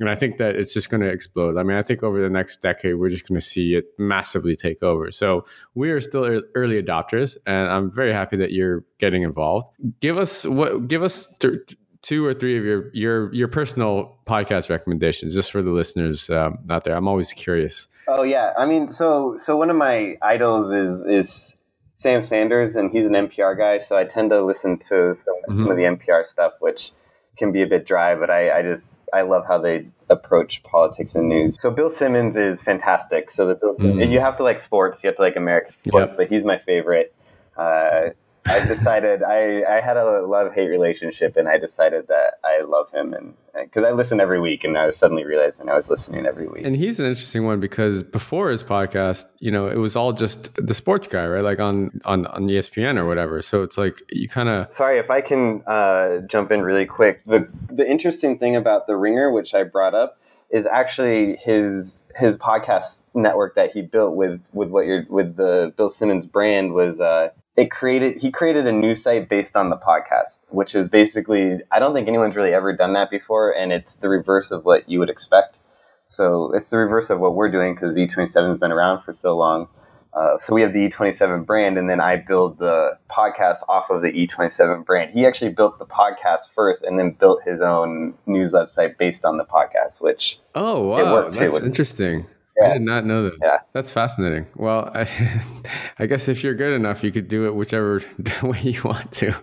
And 0.00 0.10
I 0.10 0.16
think 0.16 0.38
that 0.38 0.56
it's 0.56 0.74
just 0.74 0.90
going 0.90 1.02
to 1.02 1.08
explode. 1.08 1.56
I 1.56 1.62
mean, 1.62 1.76
I 1.76 1.82
think 1.82 2.02
over 2.02 2.20
the 2.20 2.30
next 2.30 2.60
decade, 2.60 2.96
we're 2.96 3.10
just 3.10 3.28
going 3.28 3.38
to 3.38 3.46
see 3.46 3.76
it 3.76 3.84
massively 3.98 4.56
take 4.56 4.82
over. 4.82 5.12
So 5.12 5.44
we 5.76 5.90
are 5.90 6.00
still 6.00 6.42
early 6.56 6.82
adopters, 6.82 7.36
and 7.46 7.68
I'm 7.68 7.88
very 7.92 8.12
happy 8.12 8.36
that 8.38 8.50
you're 8.50 8.84
getting 8.98 9.22
involved. 9.22 9.68
Give 10.00 10.18
us 10.18 10.44
what? 10.44 10.88
Give 10.88 11.04
us 11.04 11.28
th- 11.36 11.76
two 12.02 12.26
or 12.26 12.34
three 12.34 12.58
of 12.58 12.64
your 12.64 12.90
your 12.92 13.32
your 13.32 13.48
personal 13.48 14.18
podcast 14.26 14.68
recommendations, 14.68 15.34
just 15.34 15.50
for 15.50 15.62
the 15.62 15.70
listeners 15.70 16.28
um, 16.30 16.58
out 16.68 16.84
there. 16.84 16.94
I'm 16.94 17.08
always 17.08 17.32
curious. 17.32 17.88
Oh 18.08 18.22
yeah, 18.22 18.52
I 18.58 18.66
mean, 18.66 18.90
so 18.90 19.36
so 19.42 19.56
one 19.56 19.70
of 19.70 19.76
my 19.76 20.16
idols 20.20 20.72
is 20.72 21.26
is 21.26 21.52
Sam 21.98 22.22
Sanders, 22.22 22.74
and 22.74 22.90
he's 22.90 23.06
an 23.06 23.12
NPR 23.12 23.56
guy, 23.56 23.78
so 23.78 23.96
I 23.96 24.04
tend 24.04 24.30
to 24.30 24.42
listen 24.42 24.78
to 24.88 25.14
some, 25.14 25.34
mm-hmm. 25.48 25.58
some 25.58 25.70
of 25.70 25.76
the 25.76 25.84
NPR 25.84 26.26
stuff, 26.26 26.54
which 26.60 26.90
can 27.38 27.52
be 27.52 27.62
a 27.62 27.66
bit 27.66 27.86
dry, 27.86 28.14
but 28.14 28.28
I, 28.28 28.58
I 28.58 28.62
just 28.62 28.88
I 29.12 29.22
love 29.22 29.44
how 29.46 29.58
they 29.58 29.86
approach 30.10 30.62
politics 30.64 31.14
and 31.14 31.28
news. 31.28 31.56
So 31.60 31.70
Bill 31.70 31.90
Simmons 31.90 32.36
is 32.36 32.60
fantastic. 32.60 33.30
So 33.30 33.46
the 33.46 33.54
Bill 33.54 33.74
Simmons, 33.74 33.96
mm. 33.96 34.10
you 34.10 34.20
have 34.20 34.36
to 34.38 34.42
like 34.42 34.60
sports, 34.60 34.98
you 35.02 35.08
have 35.08 35.16
to 35.16 35.22
like 35.22 35.36
American 35.36 35.74
sports, 35.86 36.10
yep. 36.10 36.16
but 36.16 36.28
he's 36.28 36.44
my 36.44 36.58
favorite. 36.58 37.14
Uh, 37.56 38.10
I 38.46 38.64
decided 38.64 39.22
I, 39.22 39.62
I 39.62 39.80
had 39.80 39.96
a 39.96 40.22
love 40.26 40.52
hate 40.52 40.68
relationship, 40.68 41.36
and 41.36 41.48
I 41.48 41.58
decided 41.58 42.08
that 42.08 42.34
I 42.44 42.62
love 42.62 42.90
him, 42.90 43.14
and 43.14 43.34
because 43.54 43.84
I 43.84 43.92
listen 43.92 44.18
every 44.18 44.40
week, 44.40 44.64
and 44.64 44.76
I 44.76 44.86
was 44.86 44.96
suddenly 44.96 45.24
realizing 45.24 45.68
I 45.68 45.76
was 45.76 45.88
listening 45.88 46.26
every 46.26 46.48
week. 46.48 46.64
And 46.64 46.74
he's 46.74 46.98
an 46.98 47.06
interesting 47.06 47.44
one 47.44 47.60
because 47.60 48.02
before 48.02 48.50
his 48.50 48.64
podcast, 48.64 49.26
you 49.38 49.50
know, 49.50 49.68
it 49.68 49.76
was 49.76 49.94
all 49.94 50.12
just 50.12 50.54
the 50.54 50.74
sports 50.74 51.06
guy, 51.06 51.26
right? 51.26 51.42
Like 51.42 51.60
on 51.60 52.00
on 52.04 52.26
on 52.26 52.48
ESPN 52.48 52.98
or 52.98 53.06
whatever. 53.06 53.42
So 53.42 53.62
it's 53.62 53.78
like 53.78 54.02
you 54.10 54.28
kind 54.28 54.48
of. 54.48 54.72
Sorry 54.72 54.98
if 54.98 55.10
I 55.10 55.20
can 55.20 55.62
uh, 55.66 56.18
jump 56.26 56.50
in 56.50 56.62
really 56.62 56.86
quick. 56.86 57.22
The 57.26 57.48
the 57.70 57.88
interesting 57.88 58.38
thing 58.38 58.56
about 58.56 58.86
the 58.86 58.96
Ringer, 58.96 59.30
which 59.30 59.54
I 59.54 59.62
brought 59.62 59.94
up, 59.94 60.18
is 60.50 60.66
actually 60.66 61.36
his 61.36 61.96
his 62.16 62.36
podcast 62.38 62.96
network 63.14 63.54
that 63.54 63.70
he 63.70 63.82
built 63.82 64.16
with 64.16 64.40
with 64.52 64.70
what 64.70 64.86
you're 64.86 65.06
with 65.08 65.36
the 65.36 65.72
Bill 65.76 65.90
Simmons 65.90 66.26
brand 66.26 66.72
was. 66.72 66.98
Uh, 66.98 67.28
it 67.56 67.70
created 67.70 68.16
he 68.20 68.30
created 68.30 68.66
a 68.66 68.72
new 68.72 68.94
site 68.94 69.28
based 69.28 69.56
on 69.56 69.68
the 69.68 69.76
podcast 69.76 70.38
which 70.48 70.74
is 70.74 70.88
basically 70.88 71.58
i 71.70 71.78
don't 71.78 71.94
think 71.94 72.08
anyone's 72.08 72.34
really 72.34 72.54
ever 72.54 72.74
done 72.74 72.94
that 72.94 73.10
before 73.10 73.50
and 73.54 73.72
it's 73.72 73.94
the 73.94 74.08
reverse 74.08 74.50
of 74.50 74.64
what 74.64 74.88
you 74.88 74.98
would 74.98 75.10
expect. 75.10 75.58
So 76.06 76.52
it's 76.52 76.68
the 76.68 76.76
reverse 76.76 77.08
of 77.08 77.20
what 77.20 77.34
we're 77.34 77.50
doing 77.50 77.74
because 77.74 77.94
the 77.94 78.06
e27 78.06 78.48
has 78.48 78.58
been 78.58 78.72
around 78.72 79.02
for 79.02 79.14
so 79.14 79.36
long. 79.36 79.68
Uh, 80.12 80.36
so 80.38 80.54
we 80.54 80.60
have 80.60 80.74
the 80.74 80.90
e27 80.90 81.46
brand 81.46 81.78
and 81.78 81.88
then 81.88 81.98
i 81.98 82.16
build 82.16 82.58
the 82.58 82.98
podcast 83.10 83.60
off 83.68 83.88
of 83.88 84.02
the 84.02 84.08
e27 84.08 84.84
brand. 84.84 85.10
He 85.12 85.24
actually 85.26 85.52
built 85.52 85.78
the 85.78 85.86
podcast 85.86 86.52
first 86.54 86.82
and 86.82 86.98
then 86.98 87.12
built 87.12 87.42
his 87.44 87.60
own 87.60 88.14
news 88.26 88.52
website 88.52 88.98
based 88.98 89.24
on 89.24 89.38
the 89.38 89.44
podcast 89.44 90.00
which 90.00 90.38
oh 90.54 90.88
wow. 90.88 91.30
that's 91.30 91.54
interesting 91.54 92.26
yeah. 92.60 92.68
I 92.68 92.72
did 92.74 92.82
not 92.82 93.04
know 93.04 93.24
that. 93.24 93.34
Yeah. 93.40 93.58
That's 93.72 93.92
fascinating. 93.92 94.46
Well, 94.56 94.90
I, 94.94 95.08
I 95.98 96.06
guess 96.06 96.28
if 96.28 96.42
you're 96.42 96.54
good 96.54 96.74
enough, 96.74 97.02
you 97.02 97.12
could 97.12 97.28
do 97.28 97.46
it 97.46 97.54
whichever 97.54 98.00
way 98.42 98.60
you 98.62 98.82
want 98.82 99.12
to. 99.12 99.34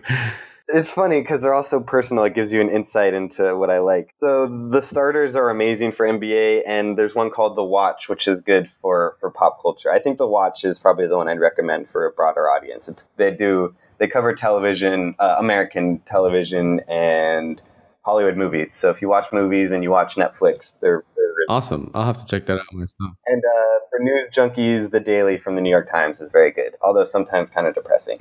It's 0.72 0.90
funny 0.90 1.20
because 1.20 1.40
they're 1.40 1.54
also 1.54 1.80
personal. 1.80 2.22
It 2.24 2.34
gives 2.34 2.52
you 2.52 2.60
an 2.60 2.68
insight 2.68 3.12
into 3.12 3.56
what 3.56 3.70
I 3.70 3.80
like. 3.80 4.12
So 4.14 4.46
the 4.70 4.82
starters 4.82 5.34
are 5.34 5.50
amazing 5.50 5.92
for 5.92 6.06
NBA, 6.06 6.62
and 6.64 6.96
there's 6.96 7.14
one 7.14 7.30
called 7.30 7.56
The 7.56 7.64
Watch, 7.64 8.08
which 8.08 8.28
is 8.28 8.40
good 8.40 8.70
for, 8.80 9.16
for 9.18 9.30
pop 9.32 9.60
culture. 9.60 9.90
I 9.90 9.98
think 9.98 10.18
The 10.18 10.28
Watch 10.28 10.64
is 10.64 10.78
probably 10.78 11.08
the 11.08 11.16
one 11.16 11.26
I'd 11.26 11.40
recommend 11.40 11.88
for 11.88 12.06
a 12.06 12.12
broader 12.12 12.48
audience. 12.48 12.86
It's, 12.86 13.04
they 13.16 13.32
do 13.32 13.74
they 13.98 14.08
cover 14.08 14.34
television, 14.34 15.14
uh, 15.18 15.36
American 15.38 16.00
television, 16.06 16.80
and 16.88 17.60
Hollywood 18.10 18.36
movies. 18.36 18.72
So 18.74 18.90
if 18.90 19.00
you 19.00 19.08
watch 19.08 19.26
movies 19.32 19.70
and 19.70 19.84
you 19.84 19.90
watch 19.90 20.16
Netflix, 20.16 20.72
they're, 20.80 21.04
they're 21.14 21.26
really 21.26 21.46
awesome. 21.48 21.92
I'll 21.94 22.04
have 22.04 22.18
to 22.18 22.26
check 22.26 22.44
that 22.46 22.58
out 22.58 22.72
myself. 22.72 23.12
And 23.26 23.40
uh, 23.44 23.78
for 23.88 24.00
news 24.00 24.28
junkies, 24.34 24.90
the 24.90 24.98
Daily 24.98 25.38
from 25.38 25.54
the 25.54 25.60
New 25.60 25.70
York 25.70 25.88
Times 25.88 26.20
is 26.20 26.28
very 26.32 26.50
good, 26.50 26.74
although 26.82 27.04
sometimes 27.04 27.50
kind 27.50 27.68
of 27.68 27.74
depressing. 27.76 28.18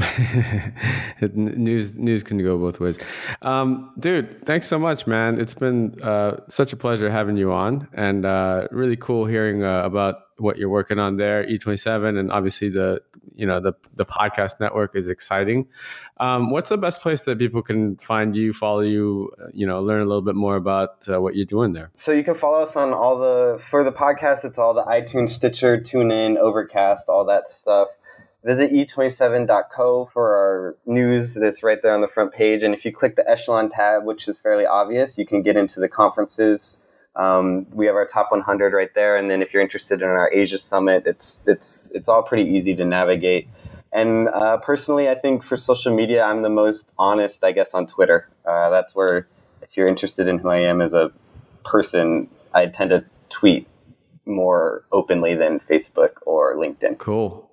news 1.34 1.96
news 1.96 2.22
can 2.22 2.38
go 2.38 2.56
both 2.60 2.80
ways. 2.80 3.00
Um, 3.42 3.92
dude, 3.98 4.46
thanks 4.46 4.68
so 4.68 4.78
much, 4.78 5.08
man. 5.08 5.42
It's 5.42 5.56
been 5.56 6.00
uh, 6.04 6.38
such 6.50 6.72
a 6.72 6.76
pleasure 6.76 7.10
having 7.10 7.36
you 7.36 7.52
on, 7.52 7.88
and 7.94 8.28
uh, 8.28 8.68
really 8.70 8.96
cool 8.96 9.26
hearing 9.26 9.64
uh, 9.64 9.82
about 9.84 10.18
what 10.40 10.58
you're 10.58 10.70
working 10.70 11.00
on 11.00 11.18
there, 11.18 11.44
E27, 11.46 12.18
and 12.20 12.32
obviously 12.32 12.70
the 12.70 13.02
you 13.36 13.46
know 13.46 13.60
the 13.60 13.74
the 13.96 14.06
podcast 14.06 14.60
network 14.60 14.96
is 14.96 15.10
exciting. 15.10 15.68
Um, 16.18 16.50
what's 16.50 16.70
the 16.70 16.78
best 16.78 17.02
place 17.02 17.22
that 17.22 17.38
people 17.38 17.62
can 17.62 17.98
find 17.98 18.36
you, 18.36 18.54
follow 18.54 18.82
you, 18.82 19.32
uh, 19.42 19.48
you 19.54 19.66
know, 19.66 19.82
learn 19.82 20.02
a 20.02 20.06
little 20.06 20.22
bit 20.22 20.36
more 20.36 20.56
about 20.56 21.08
uh, 21.10 21.22
what 21.22 21.36
you're 21.36 21.46
doing 21.46 21.74
there? 21.74 21.92
So 21.94 22.12
you 22.12 22.24
can 22.24 22.36
follow 22.36 22.64
us 22.64 22.76
on 22.76 22.94
all 22.94 23.20
the 23.20 23.62
for 23.70 23.84
the 23.84 23.92
podcast. 23.92 24.46
It's 24.46 24.60
all 24.60 24.74
the 24.74 24.84
iTunes, 24.84 25.30
Stitcher, 25.30 25.80
TuneIn, 25.80 26.38
Overcast, 26.38 27.06
all 27.08 27.26
that 27.26 27.50
stuff. 27.50 27.90
Visit 28.46 28.72
e27.co 28.72 30.10
for 30.14 30.36
our 30.36 30.78
news 30.86 31.34
that's 31.34 31.62
right 31.62 31.78
there 31.84 31.94
on 31.94 32.00
the 32.00 32.08
front 32.08 32.34
page. 32.34 32.64
And 32.64 32.74
if 32.74 32.86
you 32.86 32.94
click 32.94 33.18
the 33.18 33.30
Echelon 33.30 33.70
tab, 33.70 34.06
which 34.06 34.30
is 34.30 34.40
fairly 34.40 34.66
obvious, 34.66 35.18
you 35.18 35.26
can 35.26 35.42
get 35.42 35.58
into 35.58 35.82
the 35.82 35.90
conferences 35.90 36.78
um, 37.16 37.66
we 37.72 37.86
have 37.86 37.96
our 37.96 38.06
top 38.06 38.32
100 38.32 38.74
right 38.74 38.94
there, 38.96 39.18
and 39.18 39.30
then 39.30 39.42
if 39.42 39.54
you're 39.54 39.62
interested 39.62 40.02
in 40.02 40.08
our 40.08 40.32
Asia 40.32 40.58
Summit, 40.58 41.04
it's 41.06 41.40
it's 41.46 41.92
it's 41.94 42.08
all 42.08 42.24
pretty 42.24 42.50
easy 42.50 42.76
to 42.76 42.86
navigate. 42.86 43.48
And 43.92 44.30
uh, 44.30 44.58
personally, 44.58 45.10
I 45.10 45.16
think 45.16 45.44
for 45.44 45.58
social 45.58 45.96
media, 45.96 46.24
I'm 46.24 46.44
the 46.44 46.50
most 46.50 46.86
honest, 46.98 47.44
I 47.44 47.52
guess, 47.52 47.74
on 47.74 47.88
Twitter. 47.88 48.30
Uh, 48.46 48.70
that's 48.70 48.94
where, 48.94 49.28
if 49.64 49.76
you're 49.76 49.88
interested 49.88 50.28
in 50.28 50.38
who 50.38 50.50
I 50.50 50.60
am 50.60 50.80
as 50.80 50.94
a 50.94 51.12
person, 51.66 52.30
I 52.54 52.68
tend 52.68 52.92
to 52.92 53.04
tweet 53.30 53.68
more 54.28 54.84
openly 54.92 55.36
than 55.36 55.60
Facebook 55.62 56.12
or 56.28 56.56
LinkedIn. 56.56 57.00
Cool. 57.00 57.50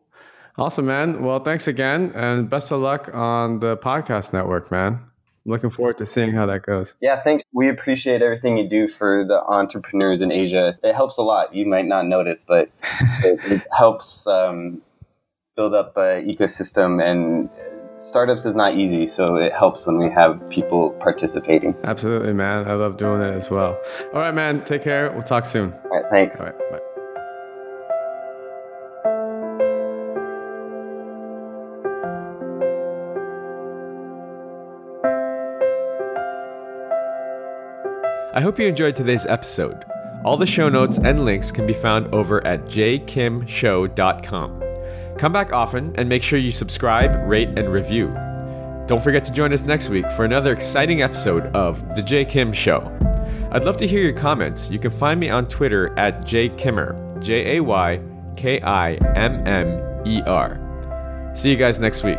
Awesome, 0.59 0.87
man. 0.87 1.23
Well, 1.23 1.39
thanks 1.39 1.67
again, 1.67 2.13
and 2.15 2.51
best 2.51 2.71
of 2.71 2.81
luck 2.81 3.15
on 3.15 3.61
the 3.61 3.79
podcast 3.79 4.35
network, 4.35 4.71
man 4.71 5.06
looking 5.47 5.71
forward 5.71 5.99
to 5.99 6.07
seeing 6.07 6.33
how 6.33 6.47
that 6.47 6.63
goes. 6.63 6.95
Yeah, 7.01 7.23
thanks. 7.23 7.45
We 7.53 7.69
appreciate 7.69 8.23
everything 8.23 8.57
you 8.59 8.69
do 8.69 8.89
for 8.89 9.25
the 9.25 9.41
entrepreneurs 9.43 10.21
in 10.21 10.33
Asia. 10.33 10.79
It 10.83 10.95
helps 10.95 11.17
a 11.17 11.23
lot. 11.23 11.55
You 11.55 11.67
might 11.67 11.87
not 11.87 12.07
notice, 12.07 12.45
but 12.47 12.69
it, 13.23 13.41
it, 13.45 13.63
helps 13.73 14.27
um, 14.27 14.83
build 15.57 15.75
up 15.75 15.97
an 15.97 16.29
ecosystem 16.29 17.03
and 17.03 17.49
startups 18.07 18.45
is 18.45 18.55
not 18.55 18.75
easy 18.75 19.07
so 19.07 19.37
it 19.37 19.53
helps 19.53 19.85
when 19.87 19.99
we 19.99 20.09
have 20.09 20.41
people 20.49 20.91
participating 21.01 21.75
absolutely 21.83 22.33
man 22.33 22.65
i 22.69 22.75
love 22.75 22.97
doing 22.97 23.21
it 23.21 23.35
as 23.35 23.51
well 23.51 23.77
all 24.15 24.21
right 24.21 24.35
man 24.35 24.63
take 24.65 24.83
care 24.83 25.11
we'll 25.13 25.23
talk 25.23 25.45
soon 25.45 25.73
all 25.73 25.91
right 25.91 26.05
thanks 26.11 26.39
all 26.39 26.47
right 26.47 26.71
bye 26.71 26.86
I 38.37 38.41
hope 38.43 38.59
you 38.59 38.67
enjoyed 38.67 38.95
today's 38.95 39.25
episode. 39.25 39.87
All 40.23 40.37
the 40.37 40.45
show 40.45 40.69
notes 40.69 40.99
and 40.99 41.25
links 41.25 41.51
can 41.51 41.67
be 41.67 41.73
found 41.73 42.15
over 42.15 42.47
at 42.47 42.67
jkimshow.com. 42.67 44.63
Come 45.17 45.33
back 45.33 45.55
often 45.55 45.95
and 45.97 46.07
make 46.07 46.23
sure 46.23 46.39
you 46.39 46.51
subscribe, 46.51 47.27
rate, 47.27 47.49
and 47.59 47.73
review. 47.73 48.09
Don't 48.87 49.03
forget 49.03 49.25
to 49.25 49.33
join 49.33 49.55
us 49.55 49.63
next 49.63 49.89
week 49.89 50.05
for 50.13 50.27
another 50.27 50.53
exciting 50.53 51.01
episode 51.01 51.47
of 51.57 51.83
The 51.97 52.03
Jay 52.03 52.27
Kim 52.27 52.53
Show. 52.53 52.83
I'd 53.53 53.65
love 53.65 53.79
to 53.79 53.87
hear 53.87 54.03
your 54.03 54.13
comments. 54.13 54.69
You 54.69 54.81
can 54.81 54.91
find 54.91 55.19
me 55.19 55.31
on 55.31 55.49
Twitter 55.49 55.99
at 55.99 56.27
jaykimmer, 56.27 57.19
J 57.25 57.57
A 57.57 57.63
Y 57.63 58.03
K 58.37 58.61
I 58.61 58.97
M 59.15 59.47
M 59.49 60.07
E 60.07 60.21
R. 60.27 60.61
See 61.35 61.49
you 61.51 61.57
guys 61.57 61.79
next 61.79 62.03
week. 62.03 62.19